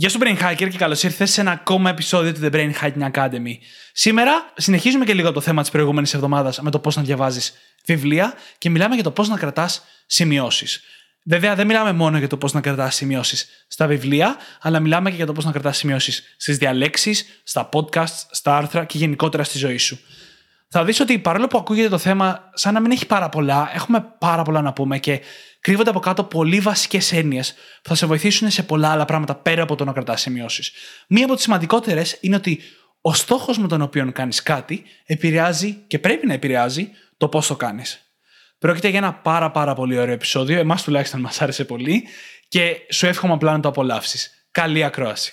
[0.00, 3.10] Γεια σου Brain Hacker και καλώς ήρθες σε ένα ακόμα επεισόδιο του The Brain Hacking
[3.12, 3.54] Academy.
[3.92, 7.52] Σήμερα συνεχίζουμε και λίγο το θέμα της προηγούμενης εβδομάδας με το πώς να διαβάζεις
[7.84, 10.82] βιβλία και μιλάμε για το πώς να κρατάς σημειώσεις.
[11.22, 15.16] Βέβαια, δεν μιλάμε μόνο για το πώς να κρατάς σημειώσεις στα βιβλία, αλλά μιλάμε και
[15.16, 19.58] για το πώς να κρατάς σημειώσεις στις διαλέξεις, στα podcasts, στα άρθρα και γενικότερα στη
[19.58, 19.98] ζωή σου.
[20.68, 24.14] Θα δεις ότι παρόλο που ακούγεται το θέμα σαν να μην έχει πάρα πολλά, έχουμε
[24.18, 25.20] πάρα πολλά να πούμε και
[25.60, 29.62] κρύβονται από κάτω πολύ βασικές έννοιες που θα σε βοηθήσουν σε πολλά άλλα πράγματα πέρα
[29.62, 30.72] από το να κρατάς σημειώσεις.
[31.08, 32.60] Μία από τις σημαντικότερες είναι ότι
[33.00, 37.56] ο στόχος με τον οποίο κάνεις κάτι επηρεάζει και πρέπει να επηρεάζει το πώς το
[37.56, 38.04] κάνεις.
[38.58, 40.58] Πρόκειται για ένα πάρα πάρα πολύ ωραίο επεισόδιο.
[40.58, 42.06] Εμάς τουλάχιστον μας άρεσε πολύ
[42.48, 44.46] και σου εύχομαι απλά να το απολαύσεις.
[44.50, 45.32] Καλή ακρόαση.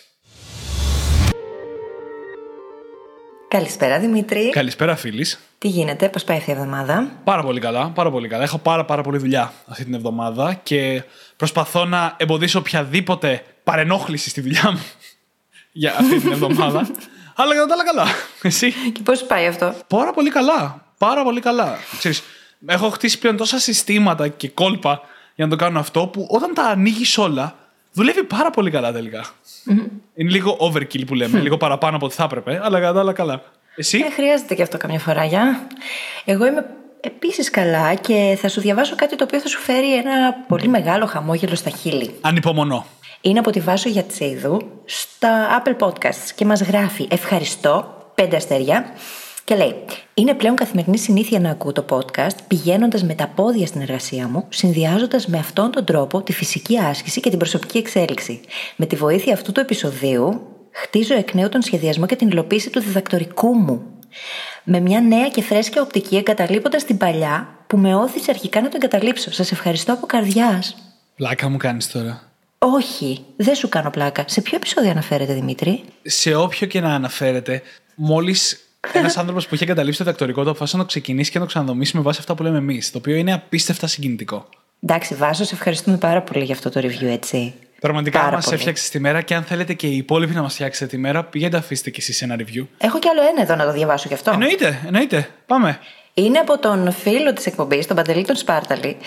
[3.50, 4.50] Καλησπέρα Δημήτρη.
[4.50, 5.40] Καλησπέρα, φίλης.
[5.58, 8.44] Τι γίνεται, πώς πάει αυτή η εβδομάδα; Πάρα πολύ καλά, πάρα πολύ καλά.
[8.44, 11.04] Έχω πάρα, πάρα πολύ δουλειά αυτή την εβδομάδα και
[11.38, 14.82] προσπαθώ να εμποδίσω οποιαδήποτε παρενόχληση στη δουλειά μου
[15.82, 16.90] για αυτή την εβδομάδα.
[17.40, 18.06] αλλά κατά τα άλλα καλά.
[18.42, 20.86] Εσύ; Και πώς πάει αυτό; Πάρα πολύ καλά.
[20.98, 21.78] Πάρα πολύ καλά.
[21.98, 22.24] Ξέρεις,
[22.66, 25.02] έχω χτίσει πλέον τόσα συστήματα και κόλπα
[25.36, 27.56] για να το κάνω αυτό που όταν τα ανοίγεις όλα,
[27.98, 29.26] δουλεύει πάρα πολύ καλά τελικά.
[30.16, 33.14] Είναι λίγο overkill που λέμε, λίγο παραπάνω από ό,τι θα έπρεπε, αλλά κατά τα άλλα
[33.14, 33.42] καλά.
[33.76, 35.68] Εσύ; Ε, χρειάζεται και αυτό καμιά φορά, για.
[36.26, 36.66] Εγώ είμαι
[37.02, 41.06] επίσης καλά και θα σου διαβάσω κάτι το οποίο θα σου φέρει ένα πολύ μεγάλο
[41.06, 42.14] χαμόγελο στα χείλη.
[42.22, 42.86] Ανυπομονώ.
[43.22, 48.86] Είναι από τη Βάσο Γιατσίδου στα Apple Podcasts και μας γράφει ευχαριστώ, πέντε αστέρια
[49.48, 49.76] και λέει
[50.14, 54.46] είναι πλέον καθημερινή συνήθεια να ακούω το podcast πηγαίνοντας με τα πόδια στην εργασία μου,
[54.50, 58.42] συνδυάζοντας με αυτόν τον τρόπο τη φυσική άσκηση και την προσωπική εξέλιξη.
[58.76, 60.42] Με τη βοήθεια αυτού του επεισοδίου
[60.72, 63.82] χτίζω εκ νέου τον σχεδιασμό και την υλοποίηση του διδακτορικού μου.
[64.64, 68.78] Με μια νέα και φρέσκια οπτική εγκαταλείποντας την παλιά που με όθησε αρχικά να το
[68.82, 69.32] εγκαταλείψω.
[69.32, 70.76] Σας ευχαριστώ από καρδιάς.
[71.16, 72.32] Πλάκα μου κάνεις τώρα.
[72.58, 74.24] Όχι, δεν σου κάνω πλάκα.
[74.28, 77.62] Σε ποιο επεισόδιο αναφέρεται, Δημήτρη; Σε όποιο και να αναφέρεται,
[77.96, 78.62] μόλις
[78.94, 81.50] ένας άνθρωπος που είχε εγκαταλείψει το διδακτορικό του αποφάσισε να το ξεκινήσει και να το
[81.50, 82.92] ξαναδομήσει με βάση αυτά που λέμε εμείς.
[82.92, 84.50] Το οποίο είναι απίστευτα συγκινητικό.
[84.84, 87.54] Εντάξει, Βάζο, σε ευχαριστούμε πάρα πολύ για αυτό το review, έτσι.
[87.82, 88.56] Πραγματικά Πάρα μας πολύ.
[88.56, 91.58] έφτιαξε τη μέρα και αν θέλετε και οι υπόλοιποι να μας φτιάξετε τη μέρα, πηγαίνετε
[91.58, 92.66] αφήστε κι εσείς ένα review.
[92.78, 94.32] Έχω κι άλλο ένα εδώ να το διαβάσω γι' αυτό.
[94.32, 95.30] Εννοείται, εννοείται.
[95.46, 95.80] Πάμε.
[96.20, 98.98] Είναι από τον φίλο της εκπομπής, τον Παντελή τον Σπάρταλη,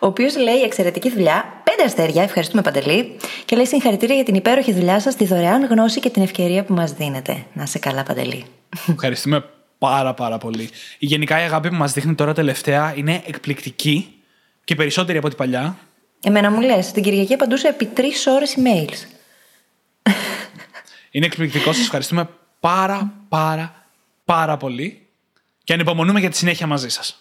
[0.00, 4.72] ο οποίος λέει εξαιρετική δουλειά, πέντε αστέρια, ευχαριστούμε Παντελή, και λέει συγχαρητήρια για την υπέροχη
[4.72, 7.44] δουλειά σας, τη δωρεάν γνώση και την ευκαιρία που μας δίνετε.
[7.52, 8.44] Να σε καλά, Παντελή.
[8.86, 9.44] Ευχαριστούμε
[9.78, 10.70] πάρα πάρα πολύ.
[10.98, 14.14] Η γενικά η αγάπη που μας δείχνει τώρα τελευταία είναι εκπληκτική
[14.64, 15.76] και περισσότερη από ό,τι παλιά.
[16.24, 19.06] Εμένα μου λες, την Κυριακή απαντούσα επί τρεις ώρες emails.
[21.10, 21.72] Είναι εκπληκτικό.
[21.72, 22.28] Σας ευχαριστούμε
[22.60, 23.86] πάρα πάρα
[24.24, 25.03] πάρα πολύ
[25.64, 27.18] και ανυπομονούμε για τη συνέχεια μαζί σας.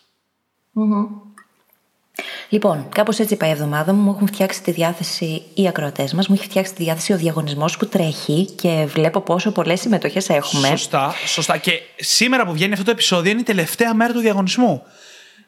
[2.50, 4.02] Λοιπόν, κάπως έτσι πάει η εβδομάδα μου.
[4.02, 6.28] Μου έχουν φτιάξει τη διάθεση οι ακροατές μας.
[6.28, 10.68] Μου έχει φτιάξει τη διάθεση ο διαγωνισμός που τρέχει και βλέπω πόσο πολλές συμμετοχές έχουμε.
[10.68, 11.58] Σωστά, σωστά.
[11.58, 14.84] Και σήμερα που βγαίνει αυτό το επεισόδιο είναι η τελευταία μέρα του διαγωνισμού.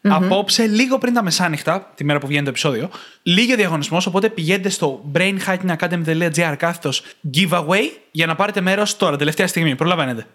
[0.02, 2.90] Απόψε, λίγο πριν τα μεσάνυχτα, τη μέρα που βγαίνει το επεισόδιο,
[3.24, 4.06] λίγη ο διαγωνισμός.
[4.06, 9.76] Οπότε πηγαίνετε στο brainhackingacademy.gr κάθετος giveaway για να πάρετε μέρος τώρα, τελευταία στιγμή.
[9.76, 10.26] Προλαβαίνετε.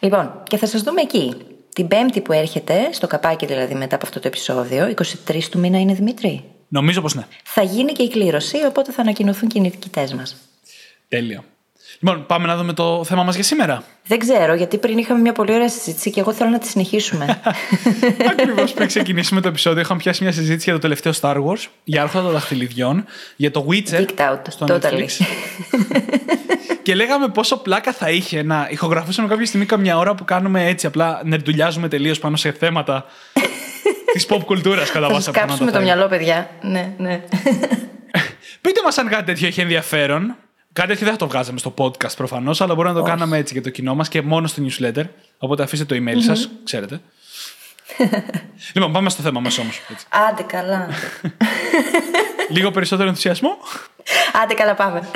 [0.00, 1.34] Λοιπόν, και θα σας δούμε εκεί.
[1.74, 4.94] Την Πέμπτη που έρχεται, στο καπάκι δηλαδή μετά από αυτό το επεισόδιο,
[5.28, 6.44] 23 του μήνα είναι Δημήτρη.
[6.68, 7.26] Νομίζω πως ναι.
[7.44, 10.36] Θα γίνει και η κλήρωση, οπότε θα ανακοινωθούν και οι νικητές μας.
[11.08, 11.44] Τέλειο.
[12.00, 13.82] Λοιπόν, πάμε να δούμε το θέμα μας για σήμερα.
[14.06, 17.40] Δεν ξέρω, γιατί πριν είχαμε μια πολύ ωραία συζήτηση και εγώ θέλω να τη συνεχίσουμε.
[18.32, 22.02] Ακριβώς πριν ξεκινήσουμε το επεισόδιο, είχαμε πιάσει μια συζήτηση για το τελευταίο Star Wars, για
[22.02, 23.04] άρχοντα των δαχτυλιδιών,
[23.36, 24.80] για το Witcher Geeked out, στο totally.
[24.80, 25.08] Netflix.
[26.82, 30.86] και λέγαμε πόσο πλάκα θα είχε να ηχογραφούσαμε κάποια στιγμή καμιά ώρα που κάνουμε έτσι,
[30.86, 33.04] απλά νερντουλιάζουμε τελείως πάνω σε θέματα
[34.12, 36.08] της pop κουλτούρας κατά θα βάση σα αυτά κάψουμε να τα το θέλουμε.
[36.08, 36.50] μυαλό, παιδιά.
[36.60, 37.20] Ναι, ναι.
[38.60, 40.36] Πείτε μας αν κάτι τέτοιο έχει ενδιαφέρον.
[40.78, 43.14] Κάτι τέτοιο δεν θα το βγάζαμε στο podcast προφανώς, αλλά μπορούμε να το Όχι.
[43.16, 45.04] κάναμε έτσι για το κοινό μας και μόνο στο newsletter.
[45.38, 47.00] Οπότε αφήστε το email σας, ξέρετε.
[48.74, 49.80] λοιπόν, πάμε στο θέμα μας όμως.
[50.08, 50.88] Άντε καλά.
[52.54, 53.56] Λίγο περισσότερο ενθουσιασμό.
[54.42, 55.08] Άντε καλά, πάμε.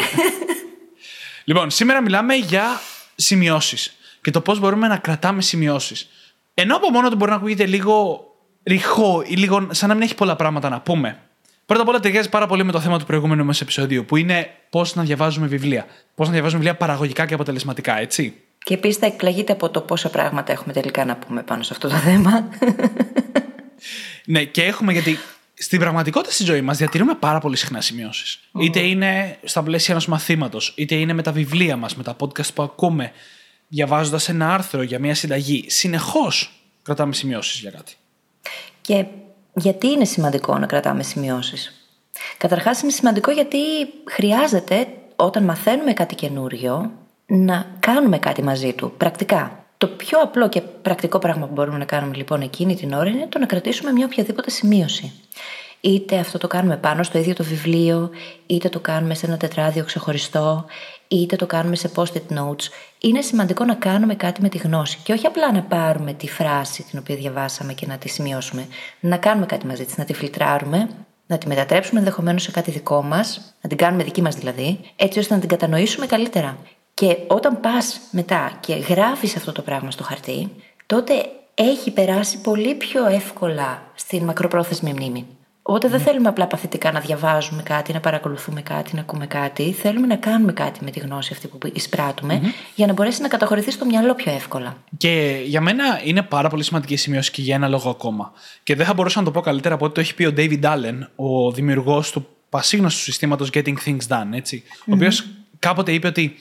[1.45, 2.81] Λοιπόν, σήμερα μιλάμε για
[3.15, 6.09] σημειώσεις και το πώς μπορούμε να κρατάμε σημειώσεις.
[6.55, 8.25] Ενώ από μόνο του μπορεί να ακούγεται λίγο
[8.65, 11.21] ρηχό ή λίγο σαν να μην έχει πολλά πράγματα να πούμε.
[11.67, 14.51] Πρώτα απ' όλα ταιριάζει πάρα πολύ με το θέμα του προηγούμενου μας επεισοδίου, που είναι
[14.71, 15.87] πώς να διαβάζουμε βιβλία.
[16.15, 18.35] Πώς να διαβάζουμε βιβλία παραγωγικά και αποτελεσματικά, έτσι.
[18.65, 21.89] Και επίσης θα εκπλαγείτε από το πόσα πράγματα έχουμε τελικά να πούμε πάνω σε αυτό
[21.89, 22.49] το θέμα.
[24.25, 25.19] Ναι, και έχουμε γιατί
[25.55, 28.41] στην πραγματικότητα στη ζωή μας διατηρούμε πάρα πολύ συχνά σημειώσεις.
[28.61, 32.55] Είτε είναι στα πλαίσια ενός μαθήματος, είτε είναι με τα βιβλία μας, με τα podcast
[32.55, 33.13] που ακούμε,
[33.69, 35.65] διαβάζοντας ένα άρθρο για μια συνταγή.
[35.69, 37.93] Συνεχώς κρατάμε σημειώσεις για κάτι.
[38.81, 39.05] Και
[39.55, 41.83] γιατί είναι σημαντικό να κρατάμε σημειώσεις;
[42.39, 43.59] Καταρχάς, είναι σημαντικό γιατί
[44.05, 46.91] χρειάζεται όταν μαθαίνουμε κάτι καινούριο
[47.27, 49.65] να κάνουμε κάτι μαζί του, πρακτικά.
[49.79, 53.27] Το πιο απλό και πρακτικό πράγμα που μπορούμε να κάνουμε λοιπόν εκείνη την ώρα είναι
[53.29, 55.13] το να κρατήσουμε μια οποιαδήποτε σημείωση.
[55.81, 58.11] Είτε αυτό το κάνουμε πάνω στο ίδιο το βιβλίο,
[58.47, 60.65] είτε το κάνουμε σε ένα τετράδιο ξεχωριστό,
[61.17, 62.69] είτε το κάνουμε σε post-it notes.
[62.99, 66.83] Είναι σημαντικό να κάνουμε κάτι με τη γνώση και όχι απλά να πάρουμε τη φράση
[66.83, 68.67] την οποία διαβάσαμε και να τη σημειώσουμε.
[69.01, 70.89] Να κάνουμε κάτι μαζί της, να τη φιλτράρουμε,
[71.27, 75.19] να τη μετατρέψουμε ενδεχομένως σε κάτι δικό μας, να την κάνουμε δική μας δηλαδή, έτσι
[75.19, 76.59] ώστε να την κατανοήσουμε καλύτερα.
[76.95, 80.51] Και όταν πας μετά και γράφεις αυτό το πράγμα στο χαρτί,
[80.87, 81.13] τότε
[81.55, 85.27] έχει περάσει πολύ πιο εύκολα στην μακροπρόθεσμη μνήμη.
[85.63, 89.73] Οπότε δεν θέλουμε απλά παθητικά να διαβάζουμε κάτι, να παρακολουθούμε κάτι, να ακούμε κάτι.
[89.73, 93.71] Θέλουμε να κάνουμε κάτι με τη γνώση αυτή που εισπράττουμε για να μπορέσει να καταχωρηθεί
[93.71, 94.77] στο μυαλό πιο εύκολα.
[94.97, 98.33] Και για μένα είναι πάρα πολύ σημαντική η σημείωση και για ένα λόγο ακόμα.
[98.63, 100.63] Και δεν θα μπορούσα να το πω καλύτερα από ό,τι το έχει πει ο David
[100.63, 105.27] Allen, ο δημιουργός του πασίγνωστου συστήματος Getting Things Done, ετσι Ο οποίος
[105.59, 106.35] κάποτε είπε ότι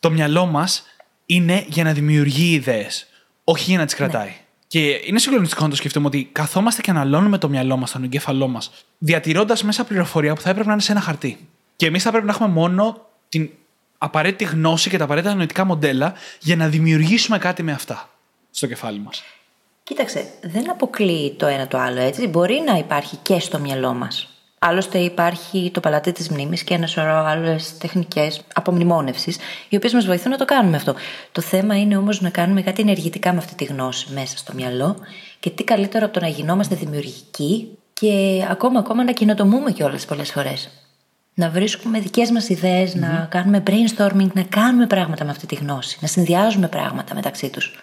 [0.00, 0.82] το μυαλό μας
[1.26, 3.06] είναι για να δημιουργεί ιδέες,
[3.44, 4.34] όχι για να τις κρατάει.
[4.70, 8.48] Και είναι συγκλονιστικό να το σκεφτούμε ότι καθόμαστε και αναλώνουμε το μυαλό μας, τον εγκέφαλό
[8.48, 11.48] μας, διατηρώντας μέσα πληροφορία που θα έπρεπε να είναι σε ένα χαρτί.
[11.76, 13.50] Και εμείς θα πρέπει να έχουμε μόνο την
[13.98, 18.10] απαραίτητη γνώση και τα απαραίτητα νοητικά μοντέλα για να δημιουργήσουμε κάτι με αυτά
[18.50, 19.22] στο κεφάλι μας.
[19.82, 22.26] Κοίταξε, δεν αποκλείει το ένα το άλλο έτσι.
[22.26, 24.39] Μπορεί να υπάρχει και στο μυαλό μας.
[24.62, 30.06] Άλλωστε υπάρχει το παλάτι της μνήμης και ένα σωρό άλλες τεχνικές απομνημόνευσης, οι οποίες μας
[30.06, 30.94] βοηθούν να το κάνουμε αυτό.
[31.32, 34.96] Το θέμα είναι όμως να κάνουμε κάτι ενεργητικά με αυτή τη γνώση μέσα στο μυαλό
[35.40, 40.30] και τι καλύτερο από το να γινόμαστε δημιουργικοί και ακόμα ακόμα να κοινοτομούμε κιόλας πολλές
[40.30, 40.68] φορές.
[41.34, 45.98] Να βρίσκουμε δικές μας ιδεε να κάνουμε brainstorming, να κάνουμε πράγματα με αυτή τη γνώση,
[46.00, 47.78] να συνδυάζουμε πράγματα μεταξύ τους.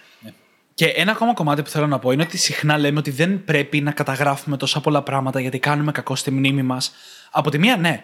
[0.78, 3.82] Και ένα ακόμα κομμάτι που θέλω να πω είναι ότι συχνά λέμε ότι δεν πρέπει
[3.82, 6.92] να καταγράφουμε τόσα πολλά πράγματα γιατί κάνουμε κακό στη μνήμη μας.
[7.32, 8.04] Από τη μία, ναι.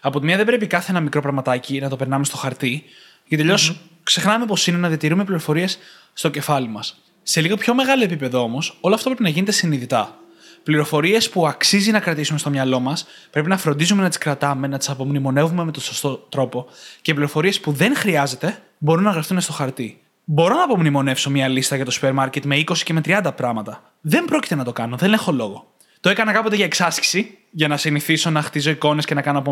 [0.00, 2.84] Από τη μία, δεν πρέπει κάθε ένα μικρό πραγματάκι να το περνάμε στο χαρτί,
[3.26, 3.58] γιατί τελειώ
[4.02, 5.78] ξεχνάμε πώ είναι να διατηρούμε πληροφορίες
[6.12, 7.02] στο κεφάλι μας.
[7.22, 10.18] Σε λίγο πιο μεγάλο επίπεδο όμως, όλο αυτό πρέπει να γίνεται συνειδητά.
[10.62, 14.78] Πληροφορίες που αξίζει να κρατήσουμε στο μυαλό μας, πρέπει να φροντίζουμε να τις κρατάμε, να
[14.78, 16.66] τις απομνημονεύουμε με τον σωστό τρόπο
[17.02, 20.01] και πληροφορίες που δεν χρειάζεται μπορούν να γραφτούν στο χαρτί.
[20.24, 23.82] Μπορώ να απομνημονεύσω μια λίστα για το σούπερ μάρκετ με 20 και με 30 πράγματα.
[24.00, 25.66] Δεν πρόκειται να το κάνω, δεν έχω λόγο.
[26.00, 29.42] Το έκανα κάποτε για εξάσκηση, για να συνηθίσω να χτίζω εικόνες και να κάνω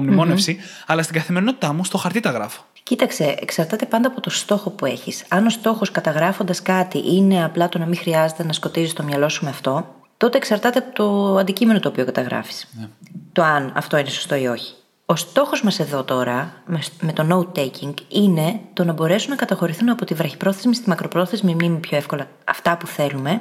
[0.87, 2.65] αλλά στην καθημερινότητά μου στο χαρτί τα γράφω.
[2.83, 5.25] Κοίταξε, εξαρτάται πάντα από το στόχο που έχεις.
[5.29, 9.29] Αν ο στόχος καταγράφοντας κάτι είναι απλά το να μην χρειάζεται να σκοτίζεις το μυαλό
[9.29, 12.69] σου με αυτό, τότε εξαρτάται από το αντικείμενο το οποίο καταγράφεις.
[12.79, 12.89] Ναι.
[13.33, 14.75] Το αν αυτό είναι σωστό ή όχι.
[15.11, 20.05] Ο στόχος μας εδώ τώρα, μες το note-taking, είναι το να μπορέσουν να καταχωρηθούν από
[20.05, 23.41] τη βραχυπρόθεσμη στη μακροπρόθεσμη μνήμη πιο εύκολα αυτά που θέλουμε,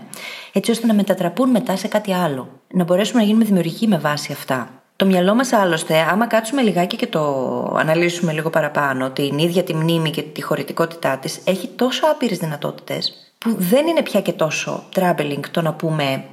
[0.53, 2.49] έτσι ώστε να μετατραπούν μετά σε κάτι άλλο.
[2.73, 4.69] Να μπορέσουμε να γίνουμε δημιουργικοί με βάση αυτά.
[4.95, 7.23] Το μυαλό μας άλλωστε, άμα κάτσουμε λιγάκι και το
[7.77, 13.33] αναλύσουμε λίγο παραπάνω, την ίδια τη μνήμη και τη χωρητικότητά της, έχει τόσο άπειρες δυνατότητες,
[13.37, 16.23] που δεν είναι πια και τόσο traveling το να πούμε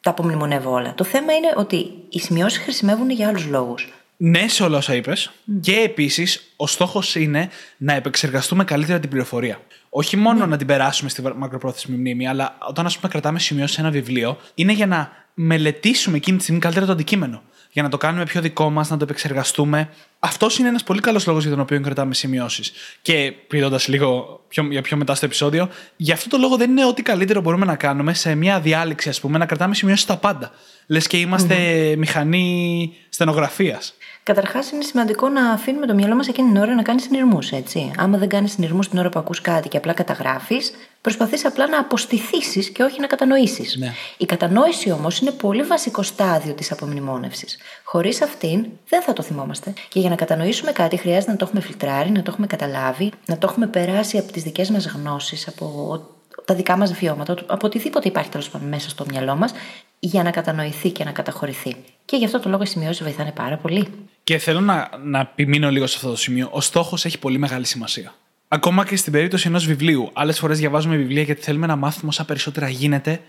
[0.00, 0.94] τα απομνημονεύω όλα.
[0.94, 3.92] Το θέμα είναι ότι οι σημειώσεις χρησιμεύουν για άλλους λόγους
[4.24, 5.30] ναι σε όλα όσα είπες.
[5.60, 9.60] Και επίσης, ο στόχος είναι να επεξεργαστούμε καλύτερα την πληροφορία.
[9.88, 10.46] Όχι μόνο ναι.
[10.46, 14.38] να την περάσουμε στη μακροπρόθεσμη μνήμη, αλλά όταν ας πούμε, κρατάμε σημειώσει σε ένα βιβλίο,
[14.54, 17.42] είναι για να μελετήσουμε εκείνη τη στιγμή καλύτερα το αντικείμενο.
[17.70, 19.88] Για να το κάνουμε πιο δικό μας, να το επεξεργαστούμε.
[20.18, 22.72] Αυτός είναι ένας πολύ καλός λόγος για τον οποίο κρατάμε σημειώσεις.
[23.02, 26.86] Και πηδώντα λίγο πιο, για πιο μετά στο επεισόδιο, γι' αυτό το λόγο δεν είναι
[26.86, 30.52] ό,τι καλύτερο μπορούμε να κάνουμε σε μια διάλεξη, ας πούμε, να κρατάμε σημειώσεις στα πάντα.
[30.86, 31.56] Λες και ειμαστε
[31.98, 33.94] μηχανή στενογραφίας.
[34.24, 37.90] Καταρχάς, είναι σημαντικό να αφήνουμε το μυαλό μας εκείνη την ώρα να κάνει συνειρμούς, έτσι.
[37.96, 41.78] Άμα δεν κάνεις συνειρμούς την ώρα που ακούς κάτι και απλά καταγράφεις, προσπαθείς απλά να
[41.78, 43.76] αποστηθήσεις και όχι να κατανοήσεις.
[43.76, 43.92] Ναι.
[44.16, 47.58] Η κατανόηση όμως είναι πολύ βασικό στάδιο της απομνημόνευσης.
[47.84, 49.72] Χωρίς αυτήν δεν θα το θυμόμαστε.
[49.88, 53.38] Και για να κατανοήσουμε κάτι χρειάζεται να το έχουμε φιλτράρει, να το έχουμε καταλάβει, να
[53.38, 56.00] το έχουμε περάσει από τις δικές μας γνώσεις, από
[56.44, 59.52] τα δικά μας βιώματα, από οτιδήποτε υπάρχει τέλος πάντων μέσα στο μυαλό μας,
[59.98, 61.76] για να κατανοηθεί και να καταχωρηθεί.
[62.04, 63.88] Και γι' αυτό το λόγο οι σημειώσεις βοηθάνε πάρα πολύ.
[64.24, 66.48] Και θέλω να, να επιμείνω λίγο σε αυτό το σημείο.
[66.52, 68.14] Ο στόχος έχει πολύ μεγάλη σημασία.
[68.48, 70.10] Ακόμα και στην περίπτωση ενός βιβλίου.
[70.12, 73.20] Άλλες φορές διαβάζουμε βιβλία γιατί θέλουμε να μάθουμε όσα περισσότερα γίνεται.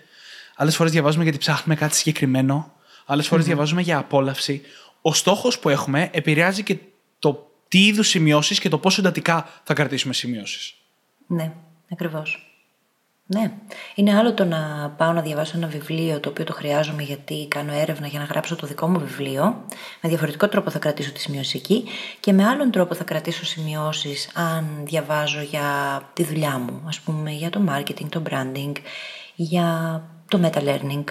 [0.56, 2.74] Άλλες φορές διαβάζουμε γιατί ψάχνουμε κάτι συγκεκριμένο.
[3.06, 3.48] Άλλες φορές mm-hmm.
[3.48, 4.62] διαβάζουμε για απόλαυση.
[5.02, 6.78] Ο στόχος που έχουμε επηρεάζει και
[7.20, 10.74] το τι είδους σημειώσεις και το πόσο εντατικά θα κρατήσουμε σημειώσεις.
[11.28, 11.54] Ναι,
[11.92, 12.53] ακριβώς.
[13.26, 13.52] Ναι.
[13.96, 17.74] Είναι άλλο το να πάω να διαβάσω ένα βιβλίο το οποίο το χρειάζομαι γιατί κάνω
[17.74, 19.66] έρευνα για να γράψω το δικό μου βιβλίο.
[20.02, 21.84] Με διαφορετικό τρόπο θα κρατήσω τη σημειώση εκεί
[22.20, 26.74] και με άλλον τρόπο θα κρατήσω σημειώσεις αν διαβάζω για τη δουλειά μου.
[26.74, 28.72] Α πούμε για το marketing, το branding,
[29.36, 31.04] για το meta learning.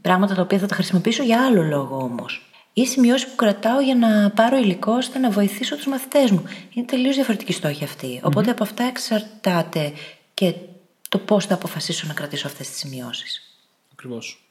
[0.00, 2.44] Πράγματα τα οποία θα τα χρησιμοποιήσω για άλλο λόγο όμως.
[2.72, 6.42] Ή σημειώσεις που κρατάω για να πάρω υλικό ώστε να βοηθήσω τους μαθητές μου.
[6.72, 8.20] Είναι τελείως διαφορετική στόχη αυτή.
[8.22, 9.92] Οπότε από αυτά εξαρτάται
[10.34, 10.54] και
[11.10, 13.42] το πώς θα αποφασίσω να κρατήσω αυτές τις σημειώσεις.
[13.92, 14.44] Ακριβώς.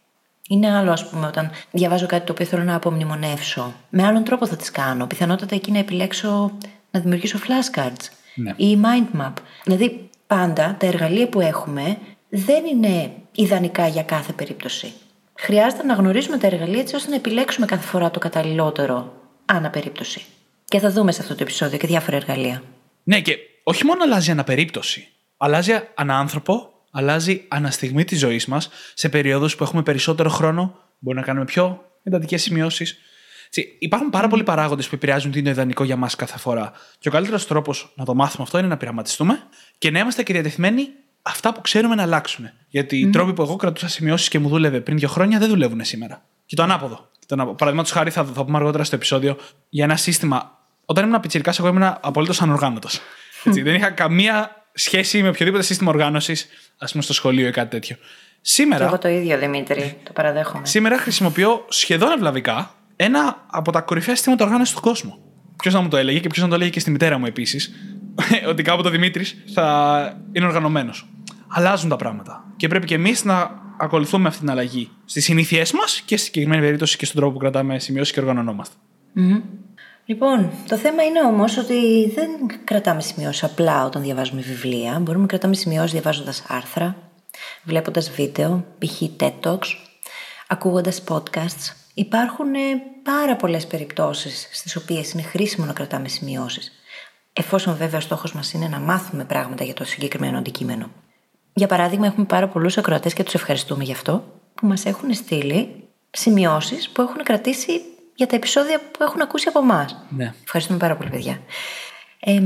[0.49, 3.73] Είναι άλλο, ας πούμε, όταν διαβάζω κάτι το οποίο θέλω να απομνημονεύσω.
[3.89, 5.07] Με άλλον τρόπο θα τις κάνω.
[5.07, 6.51] Πιθανότατα εκεί να επιλέξω
[6.91, 8.53] να δημιουργήσω flashcards Ναι.
[8.57, 9.33] ή mind map.
[9.63, 11.97] Δηλαδή, πάντα τα εργαλεία που έχουμε
[12.29, 14.93] δεν είναι ιδανικά για κάθε περίπτωση.
[15.35, 19.13] Χρειάζεται να γνωρίζουμε τα εργαλεία έτσι ώστε να επιλέξουμε κάθε φορά το καταλληλότερο
[19.45, 20.21] ανά περίπτωση.
[20.65, 22.63] Και θα δούμε σε αυτό το επεισόδιο και διάφορα εργαλεία.
[23.03, 25.07] Ναι, και όχι μόνο αλλάζει αναπερίπτωση.
[25.41, 31.23] Αλλάζει ανάνθρωπο, αλλάζει αναστιγμή της ζωής μας σε περιόδους που έχουμε περισσότερο χρόνο, μπορεί να
[31.23, 32.97] κάνουμε πιο εντατικές σημειώσεις.
[33.79, 36.71] Υπάρχουν πάρα πολλοί παράγοντες που επηρεάζουν τι είναι ιδανικό για μας κάθε φορά.
[36.99, 39.43] Και ο καλύτερος τρόπος να το μάθουμε αυτό είναι να πειραματιστούμε
[39.77, 40.87] και να είμαστε και διατεθειμένοι
[41.21, 42.49] αυτά που ξέρουμε να αλλάξουν.
[42.67, 45.83] Γιατί οι τρόποι που εγώ κρατούσα σημειώσεις και μου δούλευε πριν δύο χρόνια δεν δουλεύουν
[45.83, 46.25] σήμερα.
[46.45, 47.09] Και το ανάποδο.
[47.19, 47.55] Και το ανάποδο.
[47.55, 49.37] Παραδείγματος χάρη, θα, θα πούμε αργότερα στο επεισόδιο
[49.69, 50.57] για ένα σύστημα.
[50.85, 52.99] Όταν ήμουν πιτσυρικά, εγώ ήμουν απολύτως ανοργάνωτος.
[53.63, 57.95] δεν είχα καμία σχέση με οποιοδήποτε σύστημα οργάνωσης, ας πούμε στο σχολείο ή κάτι τέτοιο.
[58.41, 60.65] Σήμερα, Και εγώ το ίδιο, Δημήτρη, το παραδέχομαι.
[60.65, 65.17] σήμερα χρησιμοποιώ σχεδόν ευλαβικά ένα από τα κορυφαία συστήματα οργάνωσης του κόσμου.
[65.55, 67.71] Ποιος να μου το έλεγε και ποιος να το έλεγε και στη μητέρα μου επίσης,
[68.49, 71.07] ότι κάποτε ο Δημήτρης θα είναι οργανωμένος.
[71.47, 72.43] Αλλάζουν τα πράγματα.
[72.57, 76.61] Και πρέπει και εμείς να ακολουθούμε αυτή την αλλαγή στις συνήθειές μας και στη συγκεκριμένη
[76.61, 78.75] περίπτωση και στον τρόπο που κρατάμε σημειώσεις και οργανωνόμαστε.
[80.09, 82.29] Λοιπόν, το θέμα είναι όμως ότι δεν
[82.63, 84.99] κρατάμε σημειώσεις απλά όταν διαβάζουμε βιβλία.
[84.99, 86.95] Μπορούμε να κρατάμε σημειώσεις διαβάζοντας άρθρα,
[87.63, 89.01] βλέποντας βίντεο, π.χ.
[89.19, 89.67] TED Talks,
[90.47, 91.73] ακούγοντας podcasts.
[91.93, 92.59] Υπάρχουν ε,
[93.03, 96.71] πάρα πολλές περιπτώσεις στις οποίες είναι χρήσιμο να κρατάμε σημειώσεις.
[97.33, 100.89] Εφόσον βέβαια ο στόχος μας είναι να μάθουμε πράγματα για το συγκεκριμένο αντικείμενο.
[101.53, 104.23] Για παράδειγμα, έχουμε πάρα πολλούς ακροατές και τους ευχαριστούμε γι' αυτό,
[104.55, 107.81] που μας έχουν στείλει σημειώσεις που έχουν κρατήσει
[108.19, 109.95] για τα επεισόδια που έχουν ακούσει από εμάς.
[110.09, 110.33] Ναι.
[110.43, 111.39] Ευχαριστούμε πάρα πολύ, παιδιά.
[112.19, 112.41] Ε,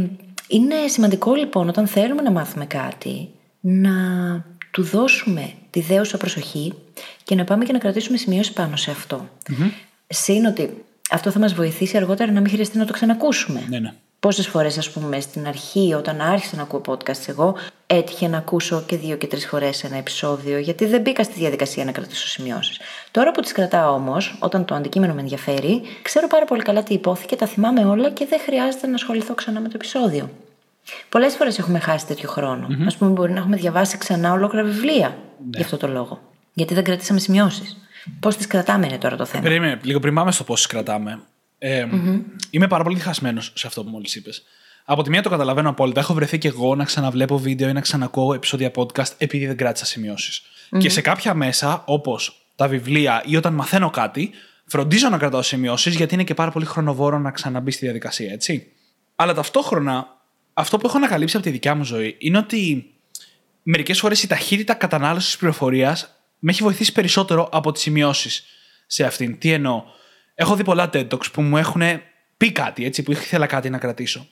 [0.48, 3.92] είναι σημαντικό λοιπόν όταν θέλουμε να μάθουμε κάτι να
[4.72, 6.74] του δώσουμε τη δέουσα προσοχή
[7.24, 9.30] και να πάμε και να κρατήσουμε σημειώσεις πάνω σε αυτό.
[9.50, 9.72] Mm-hmm.
[10.08, 13.63] Συν ότι αυτό θα μας βοηθήσει αργότερα να μην χρειαστεί να το ξανακούσουμε.
[13.70, 13.94] Ναι, ναι.
[14.24, 17.56] Πόσες φορές, ας πούμε, στην αρχή, όταν άρχισα να ακούω podcast, εγώ
[17.88, 21.86] έτυχε να ακούσω και δύο και τρεις φορές ένα επεισόδιο, γιατί δεν μπήκα στη διαδικασία
[21.86, 22.80] να κρατήσω σημειώσεις.
[23.12, 26.94] Τώρα που τις κρατάω όμως, όταν το αντικείμενο με ενδιαφέρει, ξέρω πάρα πολύ καλά τι
[26.94, 30.30] υπόθηκε, τα θυμάμαι όλα και δεν χρειάζεται να ασχοληθώ ξανά με το επεισόδιο.
[31.10, 32.68] Πολλές φορές έχουμε χάσει τέτοιο χρόνο.
[32.70, 32.94] Mm-hmm.
[32.94, 35.50] Α πούμε, μπορεί να έχουμε διαβάσει ξανά ολόκληρα βιβλία ναι.
[35.58, 36.22] γι' αυτό το λόγο.
[36.53, 37.77] Γιατί δεν κρατήσαμε σημειώσεις.
[38.20, 39.44] Πώς τις κρατάμε είναι τώρα το θέμα.
[39.44, 41.20] Περίμενε, λίγο πριν πάμε στο πώς τις κρατάμε.
[41.65, 42.22] Ε, mm-hmm.
[42.50, 44.43] Είμαι πάρα πολύ διχασμένο σε αυτό που μόλις είπες.
[44.86, 46.00] Από τη μία το καταλαβαίνω απόλυτα.
[46.00, 49.86] Έχω βρεθεί και εγώ να ξαναβλέπω βίντεο ή να ξανακούω επεισόδια podcast επειδή δεν κράτησα
[49.86, 50.41] σημειώσεις.
[50.41, 50.79] Mm-hmm.
[50.79, 54.32] Και σε κάποια μέσα, όπως τα βιβλία ή όταν μαθαίνω κάτι,
[54.65, 58.72] φροντίζω να κρατάω σημειώσεις γιατί είναι και πάρα πολύ χρονοβόρο να ξαναμπεί στη διαδικασία, έτσι.
[59.15, 60.08] Αλλά ταυτόχρονα,
[60.53, 62.93] αυτό που έχω ανακαλύψει από τη δικιά μου ζωή είναι ότι
[63.63, 68.46] μερικές φορές η ταχύτητα κατανάλωσης πληροφορίας με έχει βοηθήσει περισσότερο από τις σημειώσεις
[68.88, 69.38] σε αυτήν.
[69.38, 69.84] Τι εννοώ;
[70.35, 71.81] Έχω δει πολλά TED Talks που μου έχουν
[72.37, 74.27] πει κάτι, έτσι, που ήθελα κάτι να κρατήσω.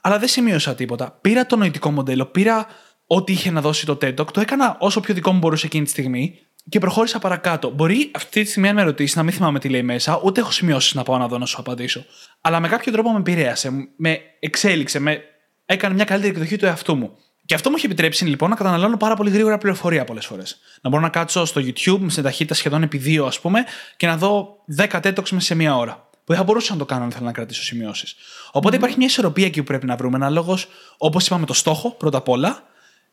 [0.00, 1.18] Αλλά δεν σημείωσα τίποτα.
[1.20, 2.66] Πήρα το νοητικό μοντέλο, πήρα
[3.06, 5.84] ό,τι είχε να δώσει το TED Talk, το έκανα όσο πιο δικό μου μπορούσε εκείνη
[5.84, 7.70] τη στιγμή και προχώρησα παρακάτω.
[7.70, 10.50] Μπορεί αυτή τη στιγμή αν με ρωτήσεις να μην θυμάμαι τι λέει μέσα, ούτε έχω
[10.50, 12.04] σημειώσεις να πάω να δω να σου απαντήσω.
[12.40, 15.22] Αλλά με κάποιο τρόπο με επηρέασε, με εξέλιξε, με
[15.66, 17.18] έκανε μια καλύτερη εκδοχή του εαυτού μου.
[17.46, 20.58] Και αυτό μου έχει επιτρέψει λοιπόν να καταναλώνω πάρα πολύ γρήγορα πληροφορία πολλές φορές.
[20.80, 23.64] Να μπορώ να κάτσω στο YouTube σε ταχύτητα σχεδόν επί δύο, ας πούμε,
[23.96, 26.08] και να δω 10 τέτοξ μέσα σε μία ώρα.
[26.10, 28.16] Που δεν θα μπορούσα να το κάνω αν ήθελα να κρατήσω σημειώσεις.
[28.52, 28.78] Οπότε mm.
[28.78, 30.16] υπάρχει μια ισορροπία εκεί που πρέπει να βρούμε.
[30.16, 30.58] Ανάλογο,
[30.96, 32.62] όπως είπαμε, το στόχο πρώτα απ' όλα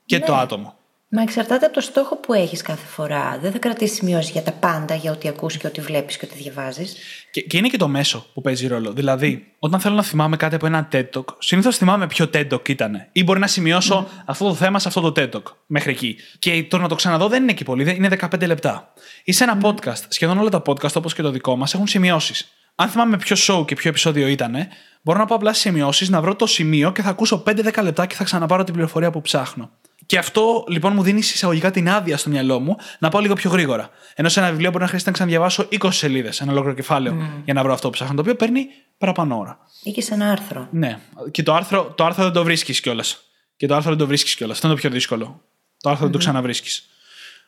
[0.06, 0.26] και ναι.
[0.26, 0.78] το άτομο.
[1.12, 3.40] Μα εξαρτάται από το στόχο που έχεις κάθε φορά.
[3.42, 6.42] Δεν θα κρατήσεις σημειώσεις για τα πάντα, για ό,τι ακούς και ό,τι βλέπεις και ό,τι
[6.42, 6.96] διαβάζεις.
[7.32, 8.94] Και, και είναι και το μέσο που παίζει ρόλο.
[8.94, 12.70] Δηλαδή, όταν θέλω να θυμάμαι κάτι από ένα TED Talk, συνήθως θυμάμαι ποιο TED Talk
[12.70, 13.08] ήταν.
[13.12, 14.24] Ή μπορεί να σημειώσω mm.
[14.26, 16.16] αυτό το θέμα σε αυτό το TED Talk μέχρι εκεί.
[16.40, 18.94] Και το να το ξαναδώ δεν είναι εκεί πολύ, είναι 15 λεπτά.
[19.24, 19.66] Ή σε ένα mm.
[19.66, 20.04] podcast.
[20.08, 22.54] Σχεδόν όλα τα podcast, όπως και το δικό μας, έχουν σημειώσεις.
[22.76, 24.56] Αν θυμάμαι ποιο show και ποιο επεισόδιο ήταν,
[25.02, 28.06] μπορώ να πάω απλά στι σημειώσεις, να βρω το σημείο και θα ακούσω 5-10 λεπτά
[28.06, 29.72] και θα ξαναπάρω την πληροφορία που ψάχνω.
[30.10, 33.50] Και αυτό λοιπόν μου δίνει εισαγωγικά την άδεια στο μυαλό μου να πάω λίγο πιο
[33.50, 33.90] γρήγορα.
[34.16, 37.42] Ενώ σε ένα βιβλίο μπορεί να χρειάζεται να ξαναδιαβάσω 20 σελίδες, ένα ολόκληρο κεφάλαιο, mm.
[37.46, 38.66] για να βρω αυτό που ψάχνω, το οποίο παίρνει
[38.98, 39.60] παραπάνω ώρα.
[39.84, 40.68] Ή και σε ένα άρθρο.
[40.72, 41.00] Ναι.
[41.32, 43.22] Και το άρθρο, το άρθρο δεν το βρίσκεις κιόλας.
[43.58, 44.56] Και το άρθρο δεν το βρίσκεις κιόλας.
[44.56, 45.42] Αυτό είναι το πιο δύσκολο.
[45.82, 46.90] Το άρθρο δεν το ξαναβρίσκεις.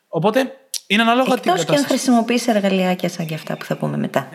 [0.07, 0.53] Οπότε
[0.87, 1.87] είναι ανάλογα την Εκτός και αν κατάσταση.
[1.87, 4.29] χρησιμοποιήσει εργαλειάκια σαν και αυτά που θα πούμε μετά.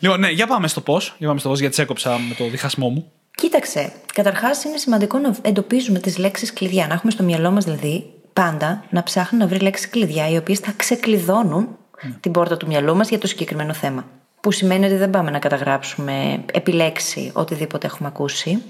[0.00, 1.14] Λοιπόν, ναι, για πάμε στο πώς.
[1.18, 3.12] Για πάμε στο πώς, γιατί σε έκοψα με το διχασμό μου.
[3.34, 6.86] Κοίταξε, καταρχάς είναι σημαντικό να εντοπίζουμε τις λέξεις κλειδιά.
[6.86, 10.58] Να έχουμε στο μυαλό μας δηλαδή πάντα να ψάχνουμε να βρει λέξεις κλειδιά οι οποίες
[10.58, 11.68] θα ξεκλειδώνουν
[12.20, 14.04] την πόρτα του μυαλού μας για το συγκεκριμένο θέμα.
[14.40, 18.62] Που σημαίνει ότι δεν πάμε να καταγράψουμε επιλέξει οτιδήποτε έχουμε ακούσει.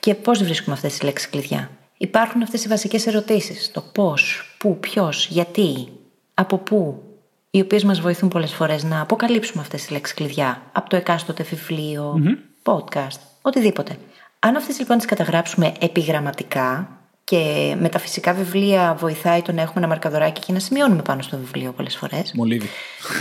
[0.00, 1.70] Και πώς βρίσκουμε αυτές τις λέξεις κλειδιά.
[1.96, 3.70] Υπάρχουν αυτές οι βασικές ερωτήσεις.
[3.70, 5.88] Το πώς, πού, ποιος, γιατί,
[6.34, 7.02] από πού,
[7.50, 11.42] οι οποίες μας βοηθούν πολλές φορές να αποκαλύψουμε αυτές τις λέξεις κλειδιά από το εκάστοτε
[11.42, 12.22] βιβλίο,
[12.62, 13.96] podcast, οτιδήποτε.
[14.38, 16.88] Αν αυτές λοιπόν τις καταγράψουμε επιγραμματικά
[17.24, 21.22] και με τα φυσικά βιβλία βοηθάει το να έχουμε ένα μαρκαδοράκι και να σημειώνουμε πάνω
[21.22, 22.32] στο βιβλίο πολλές φορές.
[22.34, 22.68] Μολύβι.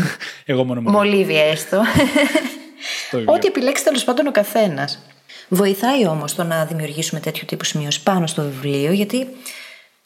[0.46, 0.98] Εγώ μόνο μολύβι.
[0.98, 1.82] Μολύβι έστω.
[3.08, 3.36] Στο βιβλίο.
[3.36, 5.00] Ό,τι επιλέξει τέλος πάντων ο καθένας.
[5.48, 9.28] Βοηθάει όμως το να δημιουργήσουμε τέτοιου τύπου σημειώσεις πάνω στο βιβλίο, γιατί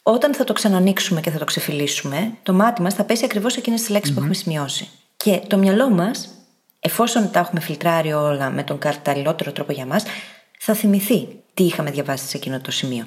[0.02, 3.80] όταν θα το ξανανοίξουμε και θα το ξεφυλίσουμε, το μάτι μας θα πέσει ακριβώς εκείνες
[3.80, 4.88] τις λέξεις που έχουμε σημειώσει.
[5.16, 6.28] Και το μυαλό μας,
[6.80, 10.04] εφόσον τα έχουμε φιλτράρει όλα με τον καταλληλότερο τρόπο για μας,
[10.58, 13.04] θα θυμηθεί τι είχαμε διαβάσει σε εκείνο το σημείο.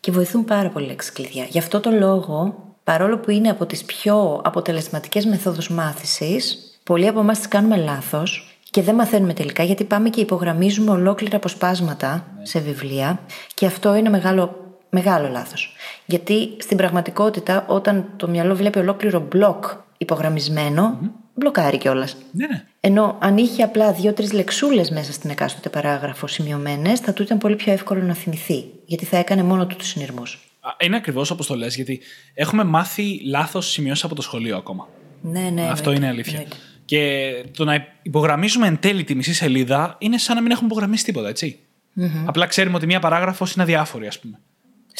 [0.00, 1.44] Και βοηθούν πάρα πολύ λέξεις κλειδιά.
[1.44, 7.20] Γι' αυτό το λόγο, παρόλο που είναι από τις πιο αποτελεσματικές μεθόδους μάθησης, πολλοί από
[7.20, 12.58] εμάς τις κάνουμε λάθος και δεν μαθαίνουμε τελικά γιατί πάμε και υπογραμμίζουμε ολόκληρα αποσπάσματα σε
[12.58, 13.20] βιβλία
[13.54, 15.74] και αυτό είναι μεγάλο, μεγάλο λάθος.
[16.06, 19.64] Γιατί στην πραγματικότητα όταν το μυαλό βλέπει ολόκληρο μπλοκ
[19.98, 20.98] υπογραμμισμένο,
[21.34, 22.16] μπλοκάρει κιόλας.
[22.32, 22.64] Ναι, ναι.
[22.80, 27.56] Ενώ αν είχε απλά δύο-τρεις λεξούλες μέσα στην εκάστοτε παράγραφο σημειωμένες, θα του ήταν πολύ
[27.56, 28.64] πιο εύκολο να θυμηθεί.
[28.84, 30.38] Γιατί θα έκανε μόνο του τους συνειρμούς.
[30.60, 32.00] Α, Είναι ακριβώς όπως το λες, γιατί
[32.34, 34.88] έχουμε μάθει λάθος σημειώσεις από το σχολείο ακόμα.
[35.20, 35.62] Ναι, ναι.
[35.62, 36.32] Αυτό εννοείται, είναι αλήθεια.
[36.32, 36.56] εννοείται.
[36.84, 41.04] Και το να υπογραμμίζουμε εν τέλει τη μισή σελίδα είναι σαν να μην έχουμε υπογραμμίσει
[41.04, 41.58] τίποτα, έτσι.
[42.26, 44.38] Απλά ξέρουμε ότι μία παράγραφος είναι αδιάφορη, ας πούμε.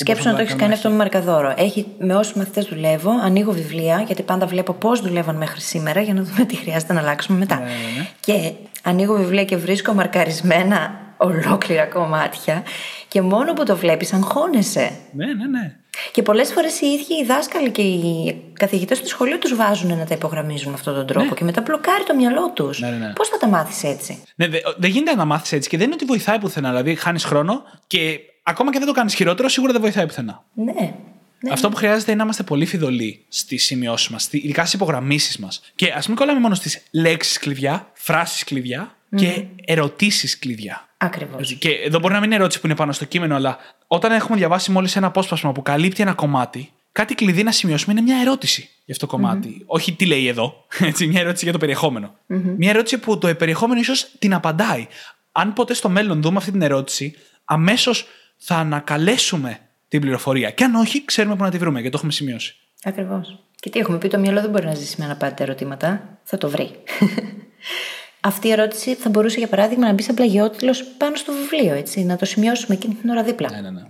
[0.00, 1.54] Σκέψου να το έχεις κάνει αυτό με μαρκαδόρο.
[1.56, 6.14] Έχει, με όσους μαθητές δουλεύω, ανοίγω βιβλία, γιατί πάντα βλέπω πώς δουλεύαν μέχρι σήμερα για
[6.14, 7.56] να δούμε τι χρειάζεται να αλλάξουμε μετά.
[7.58, 8.06] Ναι, ναι, ναι.
[8.20, 12.62] Και ανοίγω βιβλία και βρίσκω μαρκαρισμένα ολόκληρα κομμάτια.
[13.08, 14.90] Και μόνο που το βλέπεις, αγχώνεσαι.
[15.12, 15.74] Ναι, ναι, ναι.
[16.12, 20.04] Και πολλές φορές οι ίδιοι οι δάσκαλοι και οι καθηγητές του σχολείου τους βάζουν να
[20.04, 21.34] τα υπογραμμίζουν με αυτόν τον τρόπο.
[21.34, 22.80] Και μετά μπλοκάρει το μυαλό τους.
[22.80, 23.12] Ναι, ναι, ναι.
[23.12, 25.94] Πώς θα τα μάθεις έτσι; Ναι, δε- δεν γίνεται να μάθεις έτσι και δεν είναι
[25.94, 26.68] ότι βοηθάει πουθενά.
[26.68, 30.44] Δηλαδή, χάνεις χρόνο και ακόμα και δεν το κάνεις χειρότερο, σίγουρα δεν βοηθάει πουθενά.
[30.54, 30.72] Ναι.
[30.72, 31.52] ναι.
[31.52, 35.72] Αυτό που χρειάζεται είναι να είμαστε πολύ φιδωλοί στις σημειώσεις μας, ειδικά στις υπογραμμίσεις μας.
[35.74, 40.88] Και ας μην κολλάμε μόνο στις λέξεις κλειδιά, φράσεις κλειδιά και ερωτήσεις κλειδιά.
[40.96, 41.40] Ακριβώς.
[41.40, 44.12] Έτσι, Και εδώ μπορεί να μην είναι ερώτηση που είναι πάνω στο κείμενο, αλλά όταν
[44.12, 48.20] έχουμε διαβάσει μόλις ένα απόσπασμα που καλύπτει ένα κομμάτι, κάτι κλειδί να σημειώσουμε είναι μια
[48.20, 50.66] ερώτηση για αυτό το κομματι Όχι τι λέει εδώ.
[50.88, 52.14] Έτσι, μια ερώτηση για το περιεχομενο
[52.56, 54.86] Μια ερώτηση που το περιεχόμενο ίσως την απαντάει.
[55.32, 58.06] Αν ποτέ στο μέλλον δούμε αυτή την ερώτηση, αμέσως
[58.40, 60.50] θα ανακαλέσουμε την πληροφορία.
[60.50, 62.56] Και αν όχι, ξέρουμε πού να τη βρούμε, γιατί το έχουμε σημειώσει.
[62.84, 63.44] Ακριβώς.
[63.60, 66.18] Και τι έχουμε πει, το μυαλό δεν μπορεί να ζήσει με αναπάντητα ερωτήματα.
[66.22, 66.70] Θα το βρει.
[68.20, 72.04] Αυτή η ερώτηση θα μπορούσε, για παράδειγμα, να μπει σαν πλαγιότυλο πάνω στο βιβλίο, έτσι,
[72.04, 73.50] να το σημειώσουμε εκείνη την ώρα δίπλα.
[73.50, 73.82] Ναι, ναι, ναι.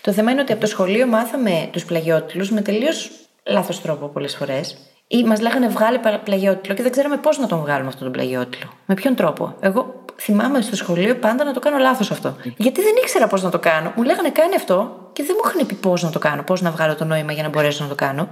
[0.00, 3.10] Το θέμα είναι ότι από το σχολείο μάθαμε τους πλαγιότυλου με τελείως
[3.46, 4.78] λάθος τρόπο πολλές φορές.
[5.10, 8.12] Ή μας λέγανε βγάλε πα- πλαγιότυλο και δεν ξέραμε πώς να τον βγάλουμε αυτόν τον
[8.12, 8.72] πλαγιότυλο.
[8.86, 9.56] Με ποιον τρόπο.
[9.60, 12.36] Εγώ θυμάμαι στο σχολείο πάντα να το κάνω λάθος αυτό.
[12.56, 13.92] Γιατί δεν ήξερα πώς να το κάνω.
[13.96, 16.70] Μου λέγανε κάνει αυτό και δεν μου είχαν πει πώς να το κάνω, πώς να
[16.70, 18.28] βγάλω το νόημα για να μπορέσω να το κάνω.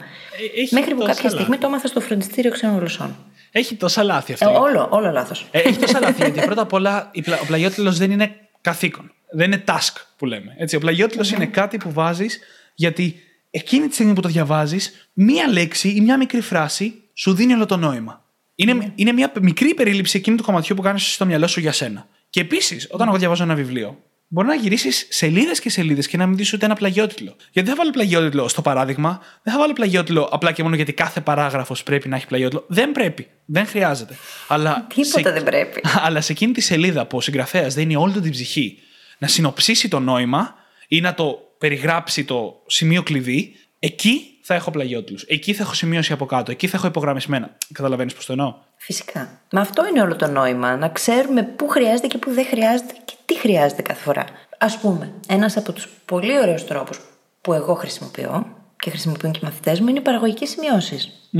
[0.56, 1.60] Ε, έχει Μέχρι που τόσα κάποια στιγμή λάθη.
[1.60, 3.16] το έμαθα στο φροντιστήριο ξένων γλωσσών.
[3.52, 4.60] Έχει τόσα λάθη Ε, αυτό.
[4.60, 5.46] όλο, όλο λάθος.
[5.50, 6.22] Ε, έχει τόσα λάθη.
[6.24, 9.10] γιατί πρώτα απ' όλα η πλα- ο πλαγιότυλο δεν είναι καθήκον.
[9.30, 10.54] Δεν είναι task που λέμε.
[10.58, 12.38] Έτσι, ο πλαγιότυλο είναι κάτι που βάζεις
[12.74, 13.20] γιατί
[13.56, 17.66] εκείνη τη στιγμή που το διαβάζεις, μία λέξη ή μία μικρή φράση σου δίνει όλο
[17.66, 18.24] το νόημα.
[18.54, 22.06] Είναι, είναι μια μικρή περίληψη εκείνου του κομματιού που κάνεις στο μυαλό σου για σένα.
[22.30, 26.26] Και επίσης, όταν εγώ διαβάζω ένα βιβλίο, μπορεί να γυρίσεις σελίδες και σελίδες και να
[26.26, 27.36] μην δεις ούτε ένα πλαγιότυλο.
[27.50, 30.92] Γιατί δεν θα βάλω πλαγιότυλο στο παράδειγμα, δεν θα βάλω πλαγιότυλο απλά και μόνο γιατί
[30.92, 32.64] κάθε παράγραφος πρέπει να έχει πλαγιότυλο.
[32.66, 33.26] Δεν πρέπει.
[33.44, 34.14] Δεν χρειάζεται.
[34.48, 35.80] Αλλά Τίποτα δεν πρέπει.
[36.06, 38.78] αλλά σε εκείνη τη σελίδα που ο συγγραφέας δίνει όλη του την ψυχή
[39.18, 40.54] να συνοψίσει το νόημα
[40.88, 45.18] ή να το περιγράψει το σημείο κλειδί, εκεί θα έχω πλαγιότυλου.
[45.26, 46.50] Εκεί θα έχω σημείωση από κάτω.
[46.50, 47.56] Εκεί θα έχω υπογραμμισμένα.
[47.72, 49.40] Καταλαβαίνεις πώς το εννοώ; Φυσικά.
[49.50, 50.76] Μα αυτό είναι όλο το νόημα.
[50.76, 54.24] Να ξέρουμε πού χρειάζεται και πού δεν χρειάζεται και τι χρειάζεται κάθε φορά.
[54.58, 57.00] Α πούμε, ένας από τους πολύ ωραίους τρόπους
[57.40, 58.46] που εγώ χρησιμοποιώ
[58.78, 61.30] και χρησιμοποιούν και οι μαθητές μου είναι οι παραγωγικές σημειώσεις.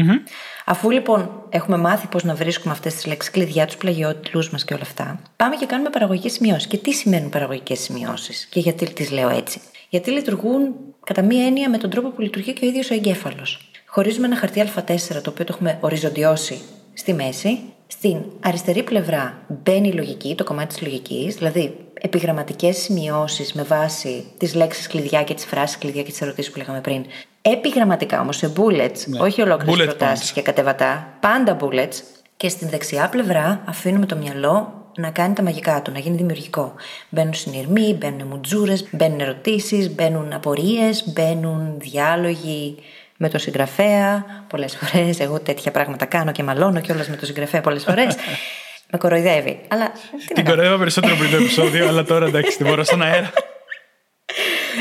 [0.65, 4.75] Αφού λοιπόν έχουμε μάθει πώς να βρίσκουμε αυτές τις λέξεις κλειδιά, τους πλαγιότυλου μας και
[4.75, 6.67] όλα αυτά, πάμε και κάνουμε παραγωγικές σημειώσεις.
[6.67, 9.61] Και τι σημαίνουν παραγωγικές σημειώσεις, και γιατί τις λέω έτσι;
[9.97, 13.71] Γιατί λειτουργούν κατά μία έννοια με τον τρόπο που λειτουργεί και ο ίδιος ο εγκέφαλος.
[13.87, 16.61] Χωρίζουμε ένα χαρτί Α4, το οποίο το έχουμε οριζοντιώσει
[16.95, 17.59] στη μέση.
[17.87, 24.25] Στην αριστερή πλευρά μπαίνει η λογική, το κομμάτι της λογικής, δηλαδή επιγραμματικές σημειώσεις με βάση
[24.39, 27.05] τις λέξεις κλειδιά και τις φράσεις κλειδιά και τις ερωτήσεις που λέγαμε πριν,
[27.43, 29.85] Επιγραμματικά όμως, σε bullets, όχι ολόκληρες Ναι.
[29.85, 30.35] Bullet προτάσεις points.
[30.35, 31.95] και κατεβατά, πάντα bullets.
[32.37, 36.75] Και στην δεξιά πλευρά αφήνουμε το μυαλό να κάνει τα μαγικά του, να γίνει δημιουργικό.
[37.09, 42.77] Μπαίνουν συνειρμοί, μπαίνουν μουτζούρες, μπαίνουν ερωτήσεις, μπαίνουν απορίες, μπαίνουν διάλογοι
[43.17, 44.25] με τον συγγραφέα.
[44.49, 45.21] Πολλές φορές.
[45.21, 48.15] Εγώ τέτοια πράγματα κάνω και μαλώνω κιόλας με τον συγγραφέα πολλές φορές.
[48.91, 49.61] με κοροϊδεύει.
[49.69, 50.49] Αλλά τι να Την κάνω.
[50.49, 53.33] κοροϊδεύα περισσότερο πριν το επεισόδιο, αλλά τώρα εντάξει, την μπορώ στον αέρα.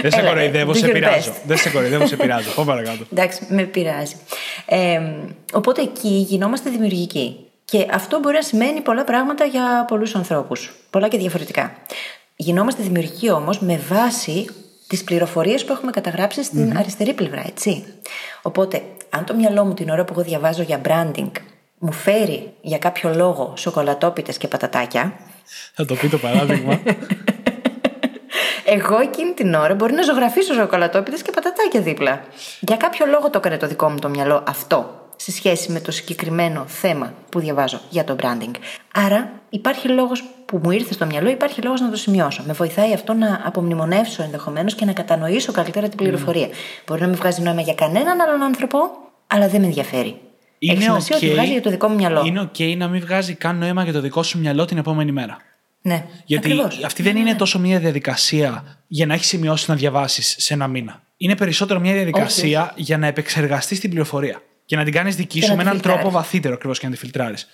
[0.02, 1.32] Δεν σε Έλα, κοροϊδεύω, do σε your πειράζω.
[1.32, 1.36] best.
[1.46, 2.52] Δεν σε κοροϊδεύω, σε πειράζω.
[2.56, 3.06] Πάω παρακάτω.
[3.12, 4.16] Εντάξει, με πειράζει.
[4.66, 5.00] Ε,
[5.54, 7.45] οπότε εκεί γινόμαστε δημιουργικοί.
[7.66, 10.72] Και αυτό μπορεί να σημαίνει πολλά πράγματα για πολλούς ανθρώπους.
[10.90, 11.74] Πολλά και διαφορετικά.
[12.36, 14.50] Γινόμαστε δημιουργικοί όμως με βάση
[14.88, 17.84] τις πληροφορίες που έχουμε καταγράψει στην αριστερή πλευρά, έτσι.
[18.42, 21.32] Οπότε, αν το μυαλό μου την ώρα που εγώ διαβάζω για branding
[21.78, 25.14] μου φέρει για κάποιο λόγο σοκολατόπιτες και πατατάκια,
[25.74, 26.82] Θα το πει το παράδειγμα.
[28.76, 32.24] εγώ εκείνη την ώρα μπορεί να ζωγραφίσω σοκολατόπιτες και πατατάκια δίπλα.
[32.60, 35.92] Για κάποιο λόγο το έκανε το δικό μου το μυαλό αυτό σε σχέση με το
[35.92, 38.52] συγκεκριμένο θέμα που διαβάζω για το branding.
[38.94, 42.44] Άρα υπάρχει λόγος που μου ήρθε στο μυαλό, υπάρχει λόγος να το σημειώσω.
[42.48, 46.48] Με βοηθάει αυτό να απομνημονεύσω ενδεχομένως και να κατανοήσω καλύτερα την πληροφορία.
[46.88, 48.78] Μπορεί να μην βγάζει νόημα για κανέναν άλλον άνθρωπο,
[49.28, 50.16] αλλά δεν με ενδιαφέρει.
[50.60, 52.24] Έχει σημασία ότι OK- βγάζει για το δικό μου μυαλό.
[52.26, 55.38] Είναι OK να μην βγάζει καν νόημα για το δικό σου μυαλό την επόμενη μέρα.
[55.82, 56.84] Ναι, Γιατί ακριβώς.
[56.84, 61.02] αυτή δεν είναι τόσο μια διαδικασία για να έχεις σημειώσει να διαβάσεις σε ένα μήνα.
[61.18, 65.46] Είναι περισσότερο μια διαδικασία για να επεξεργαστείς την πληροφορία και να την κάνεις δική Και
[65.46, 66.20] σου να με τη έναν τρόπο φιλτράρεις.
[66.20, 67.48] βαθύτερο ακριβώς και να τη φιλτράρεις.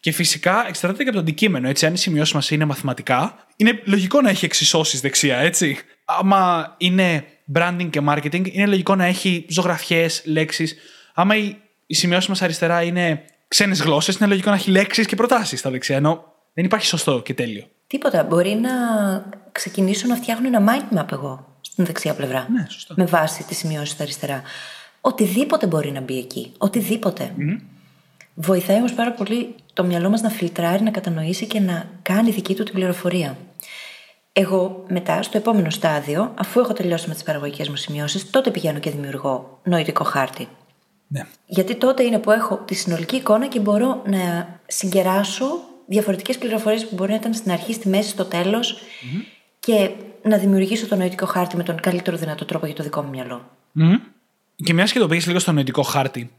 [0.00, 1.68] Και φυσικά εξαρτάται και από το αντικείμενο.
[1.68, 5.78] Έτσι, αν οι σημειώσεις μας είναι μαθηματικά, είναι λογικό να έχει εξισώσεις δεξιά, έτσι.
[6.04, 7.24] Άμα είναι
[7.54, 10.76] branding και marketing, είναι λογικό να έχει ζωγραφιές, λέξεις.
[11.14, 15.16] Άμα οι, οι σημειώσεις μας αριστερά είναι ξένες γλώσσες, είναι λογικό να έχει λέξεις και
[15.16, 15.96] προτάσεις στα δεξιά.
[15.96, 16.24] Ενώ
[16.54, 17.64] δεν υπάρχει σωστό και τέλειο.
[17.86, 18.24] Τίποτα.
[18.24, 18.70] Μπορεί να
[19.52, 22.46] ξεκινήσω να φτιάχνω ένα mind map εγώ στην δεξιά πλευρά.
[22.50, 22.94] Ναι, σωστά.
[22.96, 24.42] Με βάση τις σημειώσεις στα αριστερά.
[25.06, 26.52] Οτιδήποτε μπορεί να μπει εκεί.
[26.58, 27.34] Οτιδήποτε.
[28.34, 32.54] Βοηθάει όμως πάρα πολύ το μυαλό μας να φιλτράρει, να κατανοήσει και να κάνει δική
[32.54, 33.36] του την πληροφορία.
[34.32, 38.78] Εγώ μετά, στο επόμενο στάδιο, αφού έχω τελειώσει με τις παραγωγικές μου σημειώσεις, τότε πηγαίνω
[38.78, 40.48] και δημιουργώ νοητικό χάρτη.
[41.06, 41.26] Ναι.
[41.46, 45.46] Γιατί τότε είναι που έχω τη συνολική εικόνα και μπορώ να συγκεράσω
[45.86, 48.64] διαφορετικές πληροφορίες που μπορεί να ήταν στην αρχή, στη μέση, στο τελο
[49.58, 49.90] και
[50.22, 53.50] να δημιουργήσω το νοητικό χάρτη με τον καλύτερο δυνατό τρόπο για το δικό μου μυαλό.
[53.72, 53.96] Μμμ.
[54.56, 56.30] Και μια και το πήγε λίγο στο νοητικό χάρτη,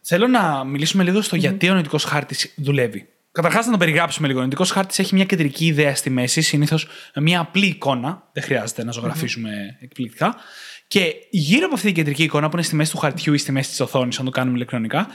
[0.00, 3.08] θέλω να μιλήσουμε λίγο στο γιατί ο νοητικός χάρτης δουλεύει.
[3.32, 4.38] Καταρχάς, να το περιγράψουμε λίγο.
[4.38, 8.28] Ο νοητικός χάρτης έχει μια κεντρική ιδέα στη μέση, συνήθως μια απλή εικόνα.
[8.32, 10.36] Δεν χρειάζεται να ζωγραφίσουμε εκπληκτικά.
[10.88, 13.52] Και γύρω από αυτή την κεντρική εικόνα που είναι στη μέση του χαρτιού ή στη
[13.52, 15.06] μέση της οθόνης, αν το κάνουμε ηλεκτρονικά,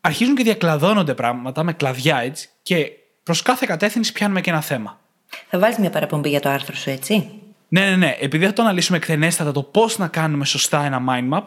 [0.00, 2.48] αρχίζουν και διακλαδώνονται πράγματα με κλαδιά έτσι.
[2.62, 2.90] Και
[3.22, 5.00] προς κάθε κατεύθυνση πιάνουμε και ένα θέμα.
[5.48, 7.28] Θα βάλεις μια παραπομπή για το άρθρο σου, έτσι;
[7.68, 8.16] Ναι, ναι, ναι.
[8.20, 11.44] Επειδή θα το αναλύσουμε εκτενέστατα το πώς να κάνουμε σωστά ένα mind map,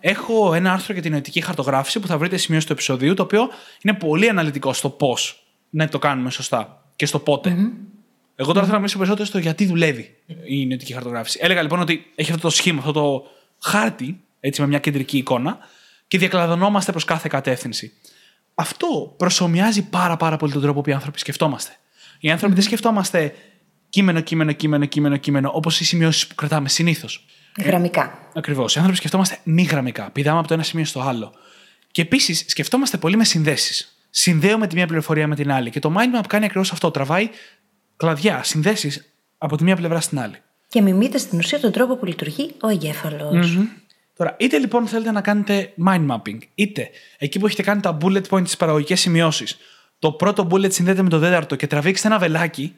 [0.00, 3.48] έχω ένα άρθρο για την νοητική χαρτογράφηση που θα βρείτε σημείο του επεισοδίου, το οποίο
[3.82, 7.56] είναι πολύ αναλυτικό στο πώς να το κάνουμε σωστά και στο πότε.
[8.36, 11.38] Εγώ τώρα θέλω να μιλήσω περισσότερο στο γιατί δουλεύει η νοητική χαρτογράφηση.
[11.42, 13.22] Έλεγα λοιπόν ότι έχει αυτό το σχήμα, αυτό το
[13.58, 15.58] χάρτη, έτσι με μια κεντρική εικόνα,
[16.08, 17.92] και διακλαδωνόμαστε προς κάθε κατεύθυνση.
[18.54, 21.76] Αυτό προσωμιάζει πάρα, πάρα πολύ τον τρόπο που οι άνθρωποι σκεφτόμαστε.
[22.20, 23.34] Οι άνθρωποι δεν σκεφτόμαστε
[23.88, 27.26] κείμενο, κείμενο, κείμενο, κείμενο, κείμενο, όπως οι σημειώσεις που κρατάμε συνήθως.
[27.58, 28.18] Γραμμικά.
[28.34, 28.74] Ακριβώς.
[28.74, 30.10] Οι άνθρωποι σκεφτόμαστε μη γραμμικά.
[30.10, 31.32] Πηδάμε από το ένα σημείο στο άλλο.
[31.90, 33.96] Και επίσης σκεφτόμαστε πολύ με συνδέσεις.
[34.10, 35.70] Συνδέουμε τη μία πληροφορία με την άλλη.
[35.70, 36.90] Και το mind map κάνει ακριβώς αυτό.
[36.90, 37.28] Τραβάει
[37.96, 40.36] κλαδιά, συνδέσεις από τη μία πλευρά στην άλλη.
[40.68, 43.58] Και μιμείτε στην ουσία τον τρόπο που λειτουργεί ο εγκέφαλος.
[44.16, 48.22] Τώρα, είτε λοιπόν θέλετε να κάνετε mind mapping, είτε εκεί που έχετε κάνει τα bullet
[48.28, 49.56] points στι παραγωγικές σημειώσεις,
[49.98, 52.74] το πρώτο bullet συνδέεται με το τέταρτο και τραβήξετε ένα βελάκι,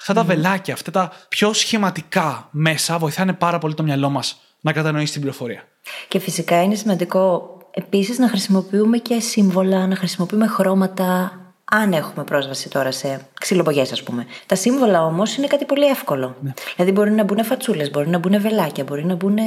[0.00, 4.72] αυτά τα βελάκια, αυτά τα πιο σχηματικά μέσα βοηθάνε πάρα πολύ το μυαλό μας να
[4.72, 5.62] κατανοήσει την πληροφορία.
[6.08, 11.38] Και φυσικά είναι σημαντικό επίσης να χρησιμοποιούμε και σύμβολα, να χρησιμοποιούμε χρώματα.
[11.70, 14.26] Αν έχουμε πρόσβαση τώρα σε ξυλοπογιέ, ας πούμε.
[14.46, 16.36] Τα σύμβολα όμως είναι κάτι πολύ εύκολο.
[16.76, 19.38] Δηλαδή μπορεί να μπουν φατσούλες, μπορεί να μπουν βελάκια, μπορεί να μπουν.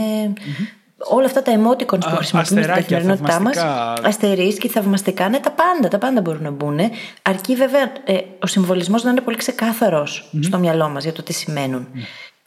[0.98, 3.56] Όλα αυτά τα emoticons που Α, χρησιμοποιούμε στην αστεράκια, καθημερινότητά μας.
[3.56, 4.08] θαυμαστικά.
[4.08, 6.80] Αστερίσκοι, θαυμαστικά, ναι, τα πάντα, τα πάντα μπορούν να μπουν.
[7.22, 11.34] Αρκεί βέβαια ε, ο συμβολισμός να είναι πολύ ξεκάθαρος στο μυαλό μας για το τι
[11.34, 11.88] σημαίνουν.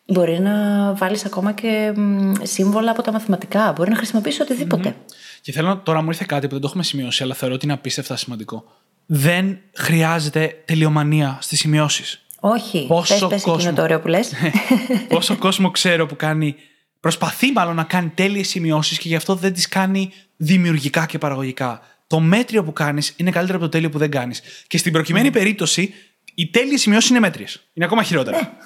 [0.07, 0.53] Μπορεί να
[0.95, 3.73] βάλεις ακόμα και μ, σύμβολα από τα μαθηματικά.
[3.77, 4.95] Μπορεί να χρησιμοποιήσεις οτιδήποτε.
[5.41, 7.65] Και θέλω να- τώρα μου ήρθε κάτι που δεν το έχουμε σημειώσει, αλλά θεωρώ ότι
[7.65, 8.65] είναι απίστευτα σημαντικό.
[9.07, 12.25] Δεν χρειάζεται τελειομανία στις σημειώσεις.
[12.41, 12.85] Όχι.
[12.89, 13.73] Πόσο πες, πες εκείνο κόσμο.
[13.73, 14.33] το ωραίο που λες.
[15.09, 16.55] Πόσο κόσμο ξέρω που κάνει.
[17.01, 21.83] Προσπαθεί μάλλον να κάνει τέλειες σημειώσεις και γι' αυτό δεν τις κάνει δημιουργικά και παραγωγικά.
[22.07, 24.43] Το μέτριο που κάνεις είναι καλύτερο από το τέλειο που δεν κάνεις.
[24.67, 25.95] Και στην προκειμένη περίπτωση,
[26.35, 27.69] οι τέλειες σημειώσεις είναι μέτριες.
[27.73, 28.57] Είναι ακόμα χειρότερα.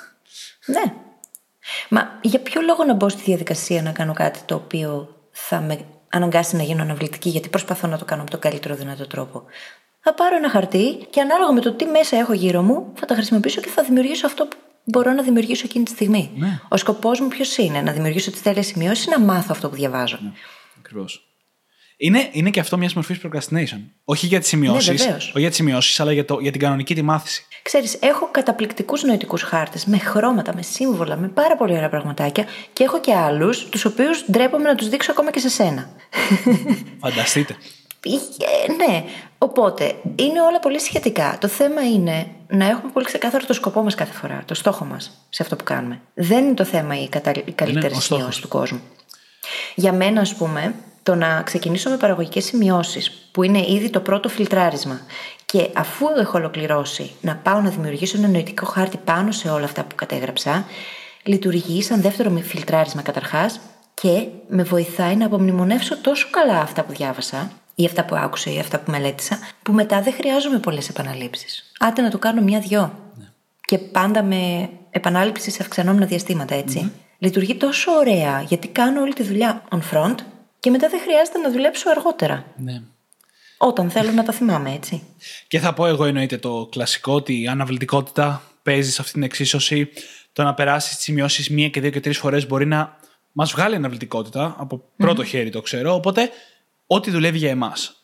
[0.66, 0.92] ναι.
[1.88, 5.85] Μα για ποιο λόγο να μπω στη διαδικασία να κάνω κάτι το οποίο θα με
[6.09, 9.44] αναγκάσει να γίνω αναβλητική, γιατί προσπαθώ να το κάνω με τον καλύτερο δυνατό τρόπο;
[10.01, 13.14] Θα πάρω ένα χαρτί και ανάλογα με το τι μέσα έχω γύρω μου, θα τα
[13.14, 16.31] χρησιμοποιήσω και θα δημιουργήσω αυτό που μπορώ να δημιουργήσω εκείνη τη στιγμή.
[16.37, 16.61] Ναι.
[16.68, 19.75] Ο σκοπός μου ποιος είναι, να δημιουργήσω τις τέλειες σημειώσεις ή να μάθω αυτό που
[19.75, 20.31] διαβάζω; Ναι.
[20.79, 21.29] Ακριβώς.
[21.97, 23.81] Είναι, είναι και αυτό μιας μορφής procrastination.
[24.05, 25.29] Όχι για τις σημειώσεις, Ναι, βεβαίως.
[25.29, 27.47] όχι για τις σημειώσεις, αλλά για, το, για την κανονική τη μάθηση.
[27.62, 32.85] Ξέρεις, έχω καταπληκτικούς νοητικούς χάρτες με χρώματα, με σύμβολα, με πάρα πολύ ωραία πραγματάκια και
[32.85, 35.90] έχω και άλλους, τους οποίους ντρέπομαι να τους δείξω ακόμα και σε σένα.
[37.01, 37.57] Φανταστείτε.
[38.09, 39.05] Ε, ναι,
[39.38, 41.37] οπότε είναι όλα πολύ σχετικά.
[41.40, 45.27] Το θέμα είναι να έχουμε πολύ ξεκάθαρο το σκοπό μας κάθε φορά, το στόχο μας
[45.29, 46.01] σε αυτό που κάνουμε.
[46.14, 47.33] Δεν είναι το θέμα η, κατα...
[47.45, 48.05] η καλύτερη ο στόχος.
[48.05, 48.81] σημειώση του κόσμου.
[49.75, 54.29] Για μένα, ας πούμε, το να ξεκινήσω με παραγωγικές σημειώσεις, που είναι ήδη το πρώτο
[54.29, 55.01] φιλτράρισμα,
[55.45, 59.85] και αφού έχω ολοκληρώσει να πάω να δημιουργήσω ένα νοητικό χάρτη πάνω σε όλα αυτά
[59.85, 60.64] που κατέγραψα,
[61.23, 63.61] λειτουργεί σαν δεύτερο μη- φιλτράρισμα καταρχάς
[63.95, 68.58] και με βοηθάει να απομνημονεύσω τόσο καλά αυτά που διάβασα ή αυτά που άκουσα ή
[68.58, 71.72] αυτά που μελέτησα, που μετά δεν χρειάζομαι πολλές επαναλήψεις.
[71.78, 72.98] Άντε να το κάνω μια-δυο.
[73.60, 76.92] Και πάντα με επανάληψη σε αυξανόμενα διαστήματα, έτσι.
[77.18, 80.14] Λειτουργεί τόσο ωραία γιατί κάνω όλη τη δουλειά on front
[80.60, 82.44] και μετά δεν χρειάζεται να δουλέψω αργότερα.
[82.56, 82.82] Ναι.
[83.58, 85.02] Όταν θέλω να τα θυμάμαι, έτσι.
[85.48, 89.88] Και θα πω εγώ εννοείται το κλασικό ότι η αναβλητικότητα παίζει σε αυτή την εξίσωση.
[90.32, 92.96] Το να περάσεις τις σημειώσεις μία και δύο και τρεις φορές μπορεί να
[93.32, 94.54] μας βγάλει αναβλητικότητα.
[94.58, 95.94] Από πρώτο χέρι το ξέρω.
[95.94, 96.30] Οπότε,
[96.87, 97.97] ό,τι δουλεύει για εμάς.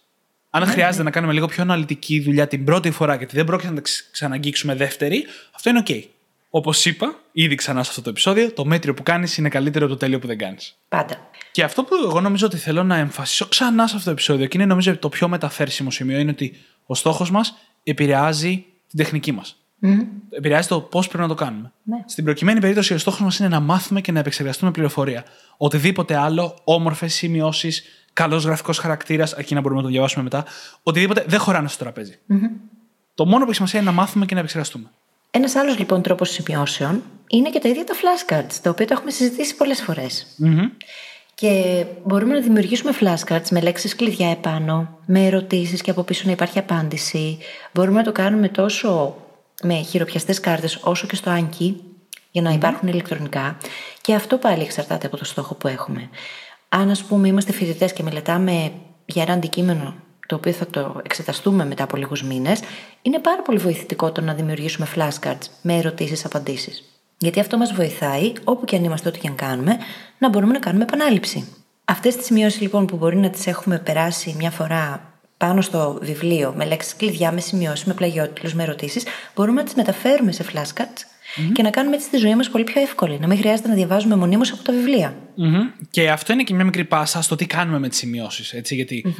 [0.50, 3.74] Αν χρειάζεται να κάνουμε λίγο πιο αναλυτική δουλειά την πρώτη φορά γιατί δεν πρόκειται να
[3.74, 6.02] τα ξ- ξαναγγίξουμε δεύτερη, αυτό είναι OK.
[6.50, 9.94] Όπως είπα, ήδη ξανά σε αυτό το επεισόδιο, το μέτριο που κάνεις είναι καλύτερο από
[9.94, 10.76] το τέλειο που δεν κάνεις.
[10.88, 11.30] Πάντα.
[11.52, 14.56] Και αυτό που εγώ νομίζω ότι θέλω να εμφασίσω ξανά σε αυτό το επεισόδιο και
[14.56, 19.32] είναι νομίζω το πιο μεταφέρσιμο σημείο είναι ότι ο στόχος μας επηρεάζει την τεχνική
[19.80, 20.06] μα.
[20.30, 21.72] Επηρεάζει το πώς πρέπει να το κάνουμε.
[21.82, 21.96] Ναι.
[22.06, 25.24] Στην προκειμένη περίπτωση, ο στόχος μας είναι να μάθουμε και να επεξεργαστούμε πληροφορία.
[25.56, 30.44] Οτιδήποτε άλλο, όμορφες σημειώσεις, καλός γραφικός χαρακτήρας, αρκεί να μπορούμε να το διαβάσουμε μετά,
[30.82, 32.18] οτιδήποτε δεν χωράνε στο τραπεζι
[33.14, 34.90] Το μόνο που έχει σημασία είναι να μάθουμε και να επεξεργαστούμε.
[35.30, 39.10] Ένας άλλος λοιπόν τρόπος σημειώσεων είναι και τα ίδια τα flashcards, τα οποία τα έχουμε
[39.10, 40.26] συζητήσει πολλές φορές.
[41.34, 46.32] Και μπορούμε να δημιουργήσουμε flashcards με λέξεις κλειδιά επάνω, με ερωτήσεις και από πίσω να
[46.32, 47.38] υπάρχει απάντηση.
[47.72, 49.16] Μπορούμε να το κάνουμε τόσο
[49.62, 51.74] με χειροπιαστές κάρτες όσο και στο Anki
[52.30, 53.56] για να υπάρχουν ηλεκτρονικά.
[54.00, 56.08] Και αυτό πάλι εξαρτάται από το στόχο που έχουμε.
[56.68, 58.72] Αν ας πούμε είμαστε φοιτητές και μελετάμε
[59.04, 59.94] για ένα αντικείμενο
[60.26, 62.60] το οποίο θα το εξεταστούμε μετά από λίγους μήνες,
[63.02, 66.84] είναι πάρα πολύ βοηθητικό το να δημιουργήσουμε flashcards με ερωτήσεις-απαντήσεις.
[67.18, 69.76] Γιατί αυτό μας βοηθάει, όπου και αν είμαστε, ό,τι και αν κάνουμε,
[70.18, 71.48] να μπορούμε να κάνουμε επανάληψη.
[71.84, 75.09] Αυτές τις σημειώσεις λοιπόν που μπορεί να τις έχουμε περάσει μια φορά
[75.40, 79.74] πάνω στο βιβλίο με λέξεις κλειδιά, με σημειώσεις, με πλαγιότυλους, με ερωτήσεις, μπορούμε να τις
[79.74, 81.02] μεταφέρουμε σε flashcards
[81.52, 83.18] και να κάνουμε έτσι τη ζωή μας πολύ πιο εύκολη.
[83.18, 85.16] Να μην χρειάζεται να διαβάζουμε μονίμως από τα βιβλία.
[85.34, 85.70] Μμμ.
[85.90, 88.52] Και αυτό είναι και μια μικρή πάσα στο τι κάνουμε με τις σημειώσεις.
[88.52, 89.14] Έτσι, γιατί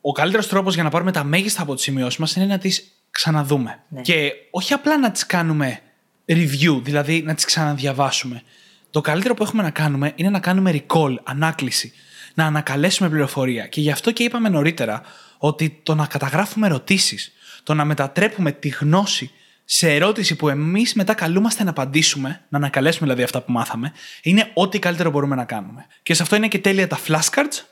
[0.00, 2.92] ο καλύτερος τρόπος για να πάρουμε τα μέγιστα από τις σημειώσεις μας είναι να τις
[3.10, 3.78] ξαναδούμε.
[3.88, 4.00] Ναι.
[4.00, 5.80] Και όχι απλά να τις κάνουμε
[6.26, 8.42] review, δηλαδή να τις ξαναδιαβάσουμε.
[8.90, 11.92] Το καλύτερο που έχουμε να κάνουμε είναι να κάνουμε recall, ανάκληση.
[12.34, 13.66] Να ανακαλέσουμε πληροφορία.
[13.66, 15.02] Και γι' αυτό και είπαμε νωρίτερα
[15.42, 19.30] ότι το να καταγράφουμε ερωτήσεις, το να μετατρέπουμε τη γνώση
[19.64, 24.50] σε ερώτηση που εμείς μετά καλούμαστε να απαντήσουμε, να ανακαλέσουμε δηλαδή αυτά που μάθαμε, είναι
[24.54, 25.86] ό,τι καλύτερο μπορούμε να κάνουμε.
[26.02, 27.64] Και σε αυτό είναι και τέλεια τα flashcards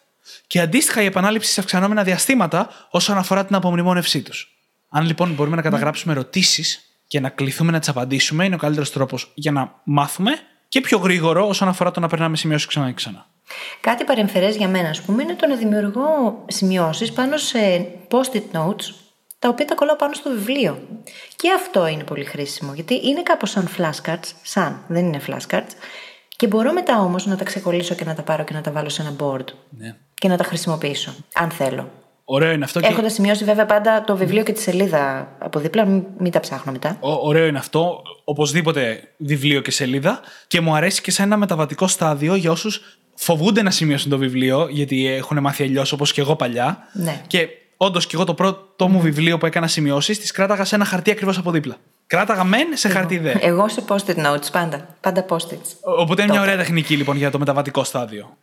[0.46, 4.58] και αντίστοιχα η επανάληψη σε αυξανόμενα διαστήματα όσον αφορά την απομνημόνευσή τους.
[4.88, 8.92] Αν λοιπόν μπορούμε να καταγράψουμε ερωτήσεις και να κληθούμε να τις απαντήσουμε, είναι ο καλύτερος
[8.92, 10.30] τρόπος για να μάθουμε
[10.68, 13.26] και πιο γρήγορο όσον αφορά το να περνάμε σημειώσεις ξανά και ξανά.
[13.80, 18.94] Κάτι παρεμφερές για μένα, ας πούμε, είναι το να δημιουργώ σημειώσεις πάνω σε post-it notes,
[19.38, 20.78] τα οποία τα κολλάω πάνω στο βιβλίο.
[21.36, 25.70] Και αυτό είναι πολύ χρήσιμο, γιατί είναι κάπως σαν flashcards, σαν, δεν είναι flashcards,
[26.36, 28.88] και μπορώ μετά όμως να τα ξεκολλήσω και να τα πάρω και να τα βάλω
[28.88, 29.96] σε ένα board Ναι.
[30.14, 31.90] και να τα χρησιμοποιήσω, αν θέλω.
[32.30, 32.80] Ωραίο είναι αυτό.
[32.80, 32.86] Και...
[32.86, 36.72] Έχοντας σημειώσει βέβαια πάντα το βιβλίο και τη σελίδα από δίπλα, μην, μην τα ψάχνω
[36.72, 36.96] μετά.
[37.00, 38.02] Ω- Ωραίο είναι αυτό.
[38.24, 40.20] Οπωσδήποτε βιβλίο και σελίδα.
[40.46, 42.80] Και μου αρέσει και σε ένα μεταβατικό στάδιο για όσους
[43.14, 46.78] φοβούνται να σημειώσουν το βιβλίο, γιατί έχουν μάθει αλλιώς όπως και εγώ παλιά.
[46.92, 47.20] Ναι.
[47.26, 50.84] Και όντως και εγώ το πρώτο μου βιβλίο που έκανα σημειώσεις, τις κράταγα σε ένα
[50.84, 51.76] χαρτί ακριβώς από δίπλα.
[52.06, 53.34] Κράταγα μεν σε χαρτί δε.
[53.40, 54.86] Εγώ σε post-it notes πάντα.
[55.00, 55.68] Πάντα post-its.
[55.80, 58.36] Ο- Οπότε είναι μια ωραία τεχνική λοιπόν για το μεταβατικό στάδιο.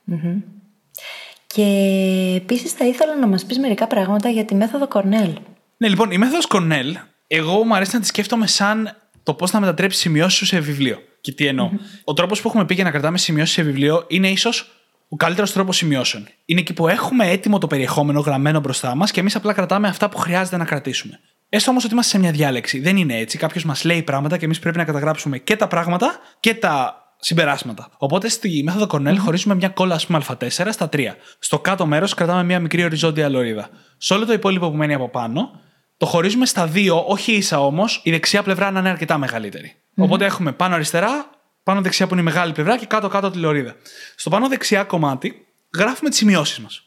[1.55, 5.33] Και επίσης θα ήθελα να μας πεις μερικά πράγματα για τη μέθοδο Cornell.
[5.77, 6.93] Ναι, λοιπόν, η μέθοδος Cornell,
[7.27, 10.97] εγώ μου αρέσει να τη σκέφτομαι σαν το πώς να μετατρέψει σημειώσεις σου σε βιβλίο.
[11.21, 11.71] Και τι εννοω
[12.03, 14.71] Ο τρόπος που έχουμε πει για να κρατάμε σημειώσεις σε βιβλίο είναι ίσως
[15.09, 16.27] ο καλύτερος τρόπος σημειώσεων.
[16.45, 20.09] Είναι εκεί που έχουμε έτοιμο το περιεχόμενο γραμμένο μπροστά μας και εμείς απλά κρατάμε αυτά
[20.09, 21.19] που χρειάζεται να κρατήσουμε.
[21.49, 22.79] Έστω όμως ότι είμαστε σε μια διάλεξη.
[22.79, 23.37] Δεν είναι έτσι.
[23.37, 27.89] Κάποιος μας λέει πράγματα και εμείς πρέπει να καταγράψουμε και τα πράγματα και τα συμπεράσματα.
[27.97, 31.15] Οπότε στη μέθοδο Cornell χωρίζουμε μια κόλλα, ας πούμε, Α4 στα 3.
[31.39, 33.69] Στο κάτω μέρος κρατάμε μια μικρή οριζόντια λωρίδα.
[33.97, 35.49] Σε όλο το υπόλοιπο που μένει από πάνω,
[35.97, 39.75] το χωρίζουμε στα δύο, όχι ίσα όμως, η δεξιά πλευρά να είναι αρκετά μεγαλύτερη.
[39.95, 41.29] Οπότε έχουμε πάνω αριστερά,
[41.63, 43.75] πάνω δεξιά που είναι η μεγάλη πλευρά και κάτω-κάτω τη λωρίδα.
[44.15, 46.84] Στο πάνω δεξιά κομμάτι γράφουμε τις σημειώσεις μας.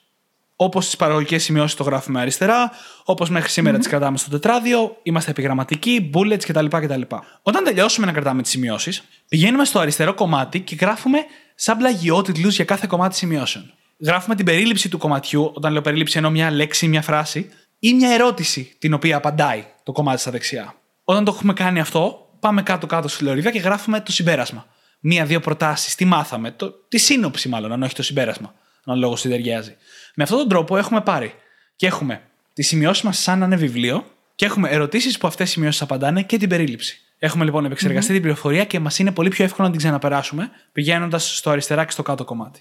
[0.61, 2.71] Όπως τις παραγωγικές σημειώσεις το γράφουμε αριστερά,
[3.05, 6.66] όπως μέχρι σήμερα τις κρατάμε στο τετράδιο, είμαστε επιγραμματικοί, bullets κτλ.
[6.66, 7.01] κτλ.
[7.42, 11.18] Όταν τελειώσουμε να κρατάμε τις σημειώσεις, πηγαίνουμε στο αριστερό κομμάτι και γράφουμε
[11.55, 13.73] σαν πλαγιότιτλου για κάθε κομμάτι σημειώσεων.
[14.05, 18.11] Γράφουμε την περίληψη του κομματιού, όταν λέω περίληψη εννοώ μια λέξη, μια φράση, ή μια
[18.11, 20.75] ερώτηση την οποία απαντάει το κομμάτι στα δεξιά.
[21.05, 24.66] Όταν το έχουμε κάνει αυτό, πάμε κάτω-κάτω στη λωρίδα και γράφουμε το συμπέρασμα.
[25.01, 28.55] Μία-δύο προτάσεις, τι μάθαμε, το, τη σύνοψη μάλλον, αν όχι το συμπέρασμα,
[28.88, 29.77] αν ο λόγο συνδυάζει.
[30.14, 31.35] Με αυτόν τον τρόπο έχουμε πάρει
[31.77, 32.22] και έχουμε
[32.53, 36.22] τις σημειώσεις μας σαν να είναι βιβλίο και έχουμε ερωτήσεις που αυτές οι σημειώσεις απαντάνε
[36.22, 37.01] και την περίληψη.
[37.18, 41.37] Έχουμε λοιπόν επεξεργαστεί την πληροφορία και μας είναι πολύ πιο εύκολο να την ξαναπεράσουμε πηγαίνοντας
[41.37, 42.61] στο αριστερά και στο κάτω κομμάτι.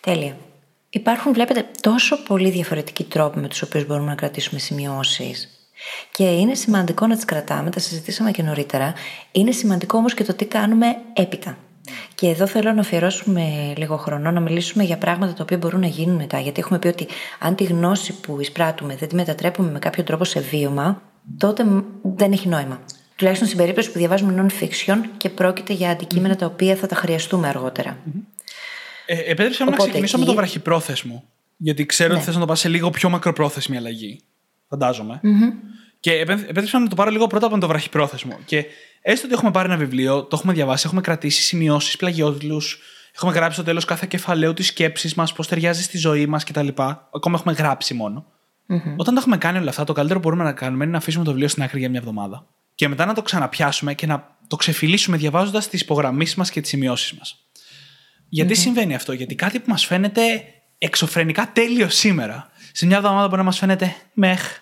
[0.00, 0.36] Τέλεια.
[0.90, 5.48] Υπάρχουν, βλέπετε, τόσο πολύ διαφορετικοί τρόποι με τους οποίους μπορούμε να κρατήσουμε σημειώσεις.
[6.12, 8.92] Και είναι σημαντικό να τις κρατάμε, τα συζητήσαμε και νωρίτερα.
[9.32, 11.58] Είναι σημαντικό όμως και το τι κάνουμε έπειτα.
[12.14, 15.86] Και εδώ θέλω να αφιερώσουμε λίγο χρόνο να μιλήσουμε για πράγματα τα οποία μπορούν να
[15.86, 16.40] γίνουν μετά.
[16.40, 17.06] Γιατί έχουμε πει ότι
[17.38, 21.02] αν τη γνώση που εισπράττουμε δεν τη μετατρέπουμε με κάποιο τρόπο σε βίωμα,
[21.38, 21.64] τότε
[22.02, 22.80] δεν έχει νόημα.
[23.16, 27.48] Τουλάχιστον στην περίπτωση που διαβάζουμε non-fiction και πρόκειται για αντικείμενα τα οποία θα τα χρειαστούμε
[27.48, 27.98] αργότερα.
[29.06, 30.26] Ε, επέτρεψα να ξεκινήσω εκεί...
[30.26, 31.24] με το βραχυπρόθεσμο.
[31.56, 32.16] Γιατί ξέρω ναι.
[32.16, 34.20] ότι θες να το πας σε λίγο πιο μακροπρόθεσμη αλλαγή.
[34.68, 35.20] Φαντάζομαι.
[35.22, 35.52] Mm-hmm.
[36.00, 38.38] Και επέτρεψα να το πάρω λίγο πρώτα από το βραχυπρόθεσμο.
[38.44, 38.64] Και
[39.02, 42.60] έστω ότι έχουμε πάρει ένα βιβλίο, το έχουμε διαβάσει, έχουμε κρατήσει σημειώσεις, πλαγιότιτλου,
[43.14, 46.68] έχουμε γράψει στο τέλος κάθε κεφαλαίου τη σκέψη μας, πώς ταιριάζει στη ζωή μας κτλ.
[47.14, 48.26] Ακόμα έχουμε γράψει μόνο.
[48.68, 48.94] Mm-hmm.
[48.96, 51.24] Όταν τα έχουμε κάνει όλα αυτά, το καλύτερο που μπορούμε να κάνουμε είναι να αφήσουμε
[51.24, 52.46] το βιβλίο στην άκρη για μια εβδομάδα.
[52.74, 56.70] Και μετά να το ξαναπιάσουμε και να το ξεφυλίσουμε διαβάζοντας τις υπογραμμίσεις μας και τις
[56.70, 57.36] σημειώσεις μας.
[58.28, 58.60] Γιατί mm-hmm.
[58.60, 60.44] συμβαίνει αυτό, Γιατί κάτι που μας φαίνεται
[60.78, 64.58] εξωφρενικά τέλειο σήμερα, σε μια εβδομάδα μπορεί να μας φαίνεται μεχ,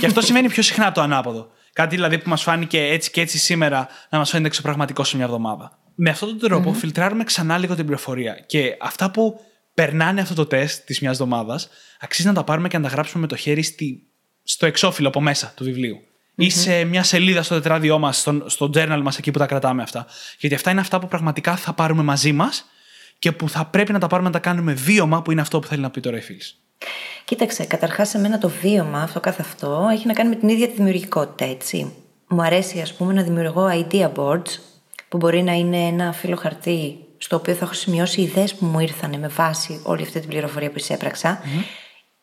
[0.00, 1.50] και αυτό σημαίνει πιο συχνά το ανάποδο.
[1.72, 5.24] Κάτι δηλαδή που μας φάνηκε έτσι και έτσι σήμερα να μας φαίνεται εξωπραγματικό σε μια
[5.24, 5.78] εβδομάδα.
[5.94, 6.78] Με αυτόν τον τρόπο mm-hmm.
[6.78, 8.44] φιλτράρουμε ξανά λίγο την πληροφορία.
[8.46, 9.40] Και αυτά που
[9.74, 11.68] περνάνε αυτό το τεστ της μιας εβδομάδας,
[12.00, 14.06] αξίζει να τα πάρουμε και να τα γράψουμε με το χέρι στη,
[14.42, 15.96] στο εξώφυλλο από μέσα του βιβλίου.
[15.96, 16.42] Mm-hmm.
[16.44, 19.82] Ή σε μια σελίδα στο τετράδιό μας, στο, στο journal μας, εκεί που τα κρατάμε
[19.82, 20.06] αυτά.
[20.38, 22.64] Γιατί αυτά είναι αυτά που πραγματικά θα πάρουμε μαζί μας
[23.18, 25.66] και που θα πρέπει να τα πάρουμε να τα κάνουμε βίωμα, που είναι αυτό που
[25.66, 26.42] θέλει να πει τώρα η φίλη.
[27.24, 30.72] Κοίταξε, καταρχάς, μένα το βίωμα αυτό καθ' αυτό έχει να κάνει με την ίδια τη
[30.72, 31.92] δημιουργικότητα, έτσι.
[32.28, 34.58] Μου αρέσει, ας πούμε, να δημιουργώ idea boards,
[35.08, 38.80] που μπορεί να είναι ένα φύλλο χαρτί στο οποίο θα έχω σημειώσει ιδέες που μου
[38.80, 41.40] ήρθαν με βάση όλη αυτή την πληροφορία που εισέπραξα.
[41.40, 41.64] Mm-hmm.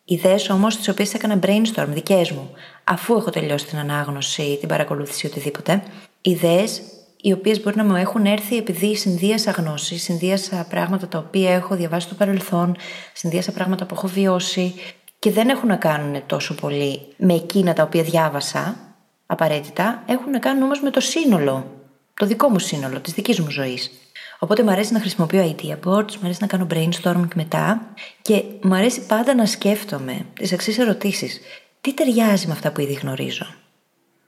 [0.04, 2.50] Ιδέες όμως τις οποίες έκανα brainstorm, δικές μου,
[2.84, 5.82] αφού έχω τελειώσει την ανάγνωση, την παρακολούθηση, οτιδήποτε.
[6.20, 6.82] Ιδέες
[7.24, 11.74] οι οποίες μπορεί να μου έχουν έρθει επειδή συνδύασα γνώση, συνδύασα πράγματα τα οποία έχω
[11.76, 12.76] διαβάσει στο παρελθόν,
[13.12, 14.74] συνδύασα πράγματα που έχω βιώσει
[15.18, 18.76] και δεν έχουν να κάνουν τόσο πολύ με εκείνα τα οποία διάβασα
[19.26, 21.70] απαραίτητα, έχουν να κάνουν όμως με το σύνολο,
[22.14, 23.90] το δικό μου σύνολο, της δικής μου ζωής.
[24.38, 28.74] Οπότε μου αρέσει να χρησιμοποιώ idea boards, μου αρέσει να κάνω brainstorming μετά και μου
[28.74, 31.40] αρέσει πάντα να σκέφτομαι τις εξής ερωτήσεις.
[31.80, 33.46] Τι ταιριάζει με αυτά που ήδη γνωρίζω;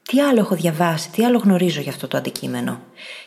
[0.08, 2.80] Τι άλλο έχω διαβάσει, τι άλλο γνωρίζω για αυτό το αντικείμενο;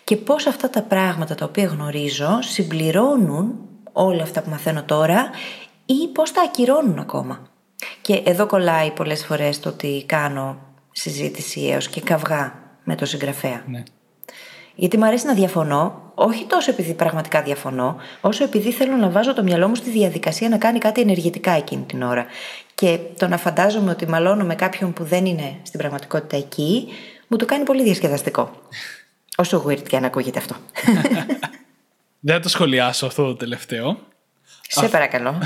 [0.04, 3.56] Και πώς αυτά τα πράγματα τα οποία γνωρίζω συμπληρώνουν
[3.92, 5.30] όλα αυτά που μαθαίνω τώρα
[5.86, 7.48] ή πώς τα ακυρώνουν ακόμα;
[8.02, 10.58] Και εδώ κολλάει πολλές φορές το ότι κάνω
[10.92, 13.63] συζήτηση έως και καυγά με το συγγραφέα.
[13.68, 13.84] Ναι.
[14.80, 19.34] Γιατί μου αρέσει να διαφωνώ, όχι τόσο επειδή πραγματικά διαφωνώ, όσο επειδή θέλω να βάζω
[19.34, 22.26] το μυαλό μου στη διαδικασία να κάνει κάτι ενεργητικά εκείνη την ώρα.
[22.76, 26.88] Και το να φαντάζομαι ότι μαλώνω με κάποιον που δεν είναι στην πραγματικότητα εκεί,
[27.28, 28.52] μου το κάνει πολύ διασκεδαστικό.
[29.42, 30.56] Όσο weird και αν ακούγεται αυτό.
[32.20, 33.98] δεν θα το σχολιάσω αυτό το τελευταίο.
[34.68, 35.38] Σε παρακαλώ.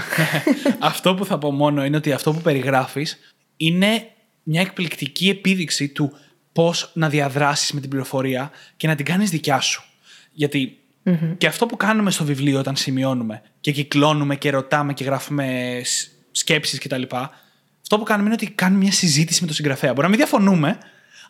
[0.80, 3.20] αυτό που θα πω μόνο είναι ότι αυτό που περιγράφεις
[3.58, 4.08] είναι
[4.44, 6.18] μια εκπληκτική επίδειξη του
[6.54, 9.84] πώς να διαδράσεις με την πληροφορία και να την κάνεις δικιά σου.
[11.38, 15.82] και αυτό που κάνουμε στο βιβλίο όταν σημειώνουμε και κυκλώνουμε και ρωτάμε και γράφουμε
[16.32, 17.02] σκέψεις κτλ.
[17.82, 19.90] Αυτό που κάνουμε είναι ότι κάνουμε μια συζήτηση με τον συγγραφέα.
[19.90, 20.78] Μπορεί να μην διαφωνούμε,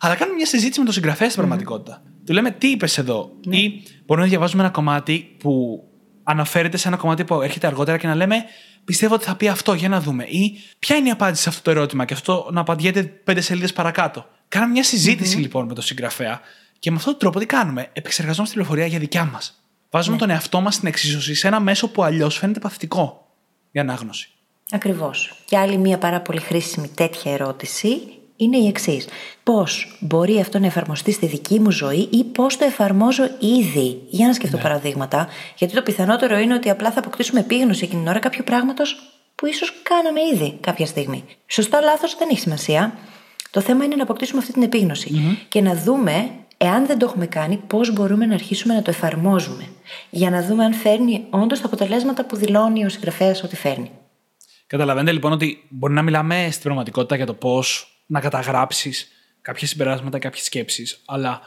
[0.00, 2.02] αλλά κάνουμε μια συζήτηση με τον συγγραφέα στην πραγματικότητα.
[2.26, 3.32] Του λέμε τι είπες εδώ.
[3.46, 3.56] Ναι.
[3.56, 5.84] Ή μπορούμε να διαβάζουμε ένα κομμάτι που
[6.22, 8.44] αναφέρεται σε ένα κομμάτι που έρχεται αργότερα και να λέμε
[8.84, 10.24] Πιστεύω ότι θα πει αυτό για να δούμε.
[10.24, 13.72] Ή ποια είναι η απάντηση σε αυτό το ερώτημα και αυτό να απαντιέται πέντε σελίδες
[13.72, 14.26] παρακάτω.
[14.52, 16.40] Κάναμε μια συζητηση λοιπόν με τον συγγραφέα
[16.78, 19.62] και με αυτόν τον τρόπο τι κάνουμε; Επεξεργαζόμαστε την πληροφορία για δικιά μας.
[19.90, 20.20] Βάζουμε ναι.
[20.20, 23.26] τον εαυτό μας στην εξίσωση σε ένα μέσο που αλλιώς φαίνεται παθητικό
[23.70, 24.30] για ανάγνωση.
[24.70, 25.42] Ακριβώς.
[25.44, 28.00] Και άλλη μια πάρα πολύ χρήσιμη τέτοια ερώτηση
[28.36, 29.06] είναι η εξής.
[29.42, 34.26] Πώς μπορεί αυτό να εφαρμοστεί στη δική μου ζωή ή πώς το εφαρμόζω ήδη; Για
[34.26, 35.28] να σκεφτώ παραδείγματα.
[35.56, 38.96] Γιατί το πιθανότερο είναι ότι απλά θα αποκτήσουμε επίγνωση εκείνη την ώρα κάποιου πράγματος
[39.34, 41.24] που ίσως κάναμε ήδη κάποια στιγμή.
[41.46, 42.94] Σωστά, λάθος δεν έχει σημασία.
[43.52, 47.26] Το θέμα είναι να αποκτήσουμε αυτή την επίγνωση και να δούμε, εάν δεν το έχουμε
[47.26, 49.68] κάνει, πώς μπορούμε να αρχίσουμε να το εφαρμόζουμε.
[50.10, 53.90] Για να δούμε αν φέρνει όντως τα αποτελέσματα που δηλώνει ο συγγραφέας ότι φέρνει.
[54.66, 59.08] Καταλαβαίνετε λοιπόν ότι μπορεί να μιλάμε στην πραγματικότητα για το πώς να καταγράψεις
[59.42, 61.40] κάποια συμπεράσματα, κάποιες σκέψεις, αλλά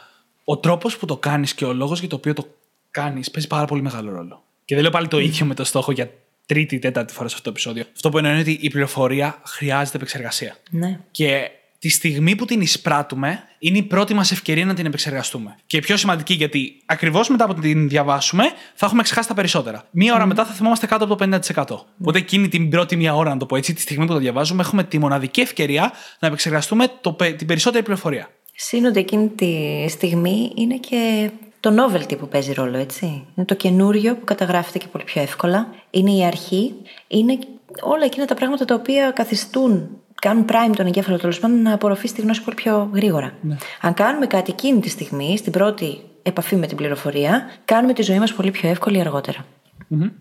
[0.43, 2.47] ο τρόπος που το κάνεις και ο λόγος για το οποίο το
[2.91, 4.43] κάνεις παίζει πάρα πολύ μεγάλο ρόλο.
[4.65, 6.11] Και δεν λέω πάλι το ίδιο με το στόχο για
[6.45, 7.83] τρίτη ή τέταρτη φορά σε αυτό το επεισόδιο.
[7.95, 10.55] Αυτό που εννοώ είναι ότι η πληροφορία χρειάζεται επεξεργασία.
[10.69, 10.99] Ναι.
[11.11, 11.49] Και
[11.85, 15.55] τη στιγμή που την εισπράττουμε, είναι η πρώτη μας ευκαιρία να την επεξεργαστούμε.
[15.65, 19.87] Και πιο σημαντική γιατί ακριβώς μετά από την διαβάσουμε, θα έχουμε ξεχάσει τα περισσότερα.
[19.91, 21.63] Μία ώρα μετά θα θυμόμαστε κάτω από το 50%.
[22.01, 24.61] Οπότε εκείνη την πρώτη μία ώρα, να το πω έτσι, τη στιγμή που το διαβάζουμε,
[24.61, 28.29] έχουμε τη μοναδική ευκαιρία να επεξεργαστούμε το, την περισσότερη πληροφορία.
[28.55, 31.29] Συν ότι εκείνη τη στιγμή είναι και
[31.59, 33.05] το novelty που παίζει ρόλο, έτσι.
[33.35, 35.73] Είναι το καινούριο που καταγράφεται και πολύ πιο εύκολα.
[35.89, 36.73] Είναι η αρχή.
[37.07, 37.37] Είναι
[37.81, 42.13] όλα εκείνα τα πράγματα τα οποία καθιστούν κάνουν prime τον εγκέφαλο τέλος πάντων να απορροφήσει
[42.13, 43.33] τη γνώση πολύ πιο γρήγορα.
[43.41, 43.57] Ναι.
[43.81, 48.19] Αν κάνουμε κάτι εκείνη τη στιγμή, στην πρώτη επαφή με την πληροφορία, κάνουμε τη ζωή
[48.19, 49.45] μας πολύ πιο εύκολη αργότερα.
[49.91, 50.11] Mm-hmm.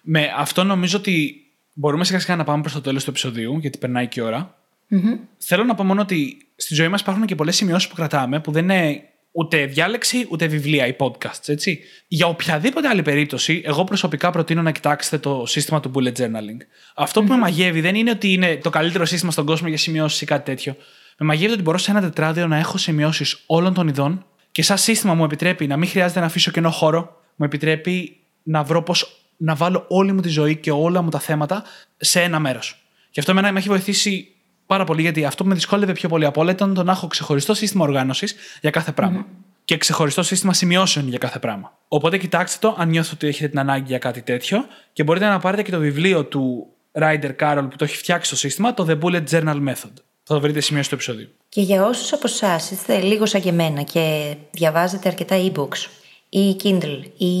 [0.00, 1.34] Με αυτό νομίζω ότι
[1.72, 4.54] μπορούμε σιγά σιγά να πάμε προς το τέλος του επεισοδίου, γιατί περνάει και η ώρα.
[4.90, 5.18] Mm-hmm.
[5.38, 8.50] Θέλω να πω μόνο ότι στη ζωή μας υπάρχουν και πολλές σημειώσεις που κρατάμε που
[8.52, 11.80] δεν είναι ούτε διάλεξη, ούτε βιβλία ή podcasts, έτσι.
[12.08, 16.60] Για οποιαδήποτε άλλη περίπτωση, εγώ προσωπικά προτείνω να κοιτάξετε το σύστημα του bullet journaling.
[16.94, 20.20] Αυτό που με μαγεύει δεν είναι ότι είναι το καλύτερο σύστημα στον κόσμο για σημειώσεις
[20.20, 20.76] ή κάτι τέτοιο.
[21.18, 24.78] Με μαγεύει ότι μπορώ σε ένα τετράδιο να έχω σημειώσεις όλων των ειδών και σαν
[24.78, 29.22] σύστημα μου επιτρέπει να μην χρειάζεται να αφήσω κενό χώρο, μου επιτρέπει να βρω πώς
[29.36, 31.64] να βάλω όλη μου τη ζωή και όλα μου τα θέματα
[31.96, 32.82] σε ένα μέρος.
[33.10, 34.28] Και αυτό εμένα με έχει βοηθήσει
[34.68, 37.06] πάρα πολύ, γιατί αυτό που με δυσκόλευε πιο πολύ από όλα ήταν το να έχω
[37.06, 39.26] ξεχωριστό σύστημα οργάνωσης για κάθε πράγμα.
[39.64, 41.72] Και ξεχωριστό σύστημα σημειώσεων για κάθε πράγμα.
[41.88, 45.38] Οπότε κοιτάξτε το αν νιώθετε ότι έχετε την ανάγκη για κάτι τέτοιο και μπορείτε να
[45.38, 48.98] πάρετε και το βιβλίο του Ryder Carroll που το έχει φτιάξει το σύστημα, το The
[49.02, 49.92] Bullet Journal Method.
[50.22, 51.28] Θα το βρείτε σημείο στο επεισόδιο.
[51.48, 55.86] Και για όσους από εσάς είστε λίγο σαν και εμένα και διαβάζετε αρκετά e-books
[56.28, 57.32] ή Kindle ή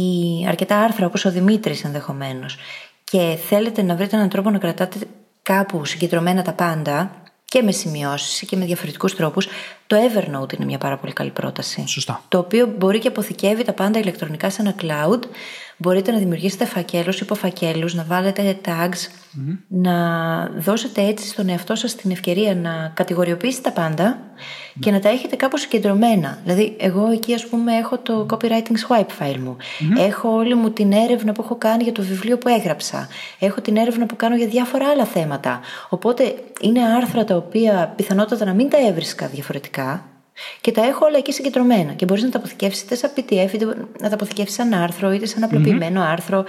[0.48, 2.56] αρκετά άρθρα όπως ο Δημήτρης ενδεχομένως
[3.04, 4.98] και θέλετε να βρείτε έναν τρόπο να κρατάτε
[5.52, 7.10] κάπου συγκεντρωμένα τα πάντα
[7.44, 9.48] και με σημειώσεις και με διαφορετικούς τρόπους,
[9.86, 11.84] το Evernote είναι μια πάρα πολύ καλή πρόταση.
[11.86, 12.22] Σωστά.
[12.28, 15.18] Το οποίο μπορεί και αποθηκεύει τα πάντα ηλεκτρονικά σε ένα cloud.
[15.80, 19.10] Μπορείτε να δημιουργήσετε φακέλους, υποφακέλους, να βάλετε tags,
[19.68, 24.18] να δώσετε έτσι στον εαυτό σας την ευκαιρία να κατηγοριοποιήσει τα πάντα
[24.80, 26.38] και να τα έχετε κάπως συγκεντρωμένα.
[26.44, 29.56] Δηλαδή, εγώ εκεί, ας πούμε, έχω το copywriting swipe file μου.
[29.98, 33.08] Έχω όλη μου την έρευνα που έχω κάνει για το βιβλίο που έγραψα.
[33.38, 35.60] Έχω την έρευνα που κάνω για διάφορα άλλα θέματα.
[35.88, 40.04] Οπότε, είναι άρθρα τα οποία πιθανότατα να μην τα έβρισκα διαφορετικά.
[40.60, 41.92] Και τα έχω όλα εκεί συγκεντρωμένα.
[41.92, 43.66] Και μπορείς να τα αποθηκεύσεις είτε σαν PDF, είτε
[44.00, 46.44] να τα αποθηκεύσεις σαν άρθρο, είτε σαν απλοποιημένο άρθρο,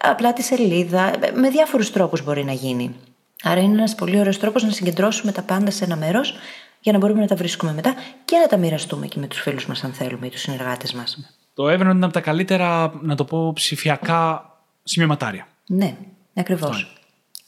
[0.00, 1.10] απλά τη σελίδα.
[1.34, 2.94] Με διάφορους τρόπους μπορεί να γίνει.
[3.42, 6.34] Άρα είναι ένας πολύ ωραίος τρόπος να συγκεντρώσουμε τα πάντα σε ένα μέρος
[6.80, 9.66] για να μπορούμε να τα βρίσκουμε μετά και να τα μοιραστούμε και με τους φίλους
[9.66, 11.36] μας, αν θέλουμε, ή τους συνεργάτες μας.
[11.54, 14.50] Το Evernote είναι από τα καλύτερα, να το πω, ψηφιακά
[14.82, 15.46] σημειωματάρια.
[15.66, 15.96] Ναι,
[16.34, 16.92] ακριβώς.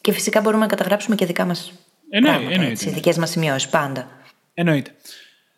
[0.01, 1.73] Και φυσικά μπορούμε να καταγράψουμε και δικά μας.
[2.11, 2.55] Εννοείται.
[2.55, 2.91] εννοείται.
[2.91, 4.09] Δικές μας σημειώσεις, πάντα.
[4.55, 4.95] Εννοείται.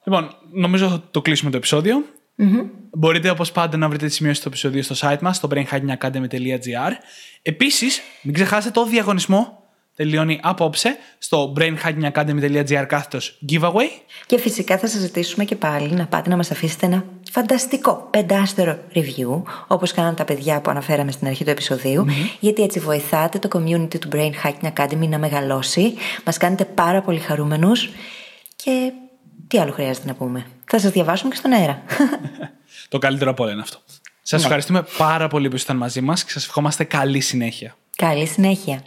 [0.05, 2.05] Λοιπόν, νομίζω θα το κλείσουμε το επεισόδιο.
[2.39, 2.65] Mm-hmm.
[2.93, 6.93] Μπορείτε όπως πάντα να βρείτε τι σημειώσει του επεισόδιο στο site μας, στο brainhackingacademy.gr.
[7.43, 9.59] Επίσης, μην ξεχάσετε το διαγωνισμό
[9.99, 13.89] τελειώνει απόψε στο brainhackingacademy.gr κάθετος giveaway.
[14.27, 18.79] Και φυσικά θα σας ζητήσουμε και πάλι να πάτε να μας αφήσετε ένα φανταστικό πεντάστερο
[18.95, 22.07] review, όπως κάναν τα παιδιά που αναφέραμε στην αρχή του επεισοδίου,
[22.41, 25.95] γιατί έτσι βοηθάτε το community του Brain Hacking Academy να μεγαλώσει,
[26.25, 27.91] μας κάνετε πάρα πολύ χαρούμενους
[28.57, 28.93] και
[29.49, 31.83] τι άλλο χρειάζεται να πούμε; Θα σας διαβάσουμε και στον αέρα.
[32.89, 33.79] το καλύτερο από όλα είναι αυτό.
[34.23, 34.47] Σας ναι.
[34.47, 37.77] ευχαριστούμε πάρα πολύ που ήσασταν μαζί μας και σας ευχόμαστε καλή συνέχεια.
[37.97, 38.83] Καλή συνέχεια.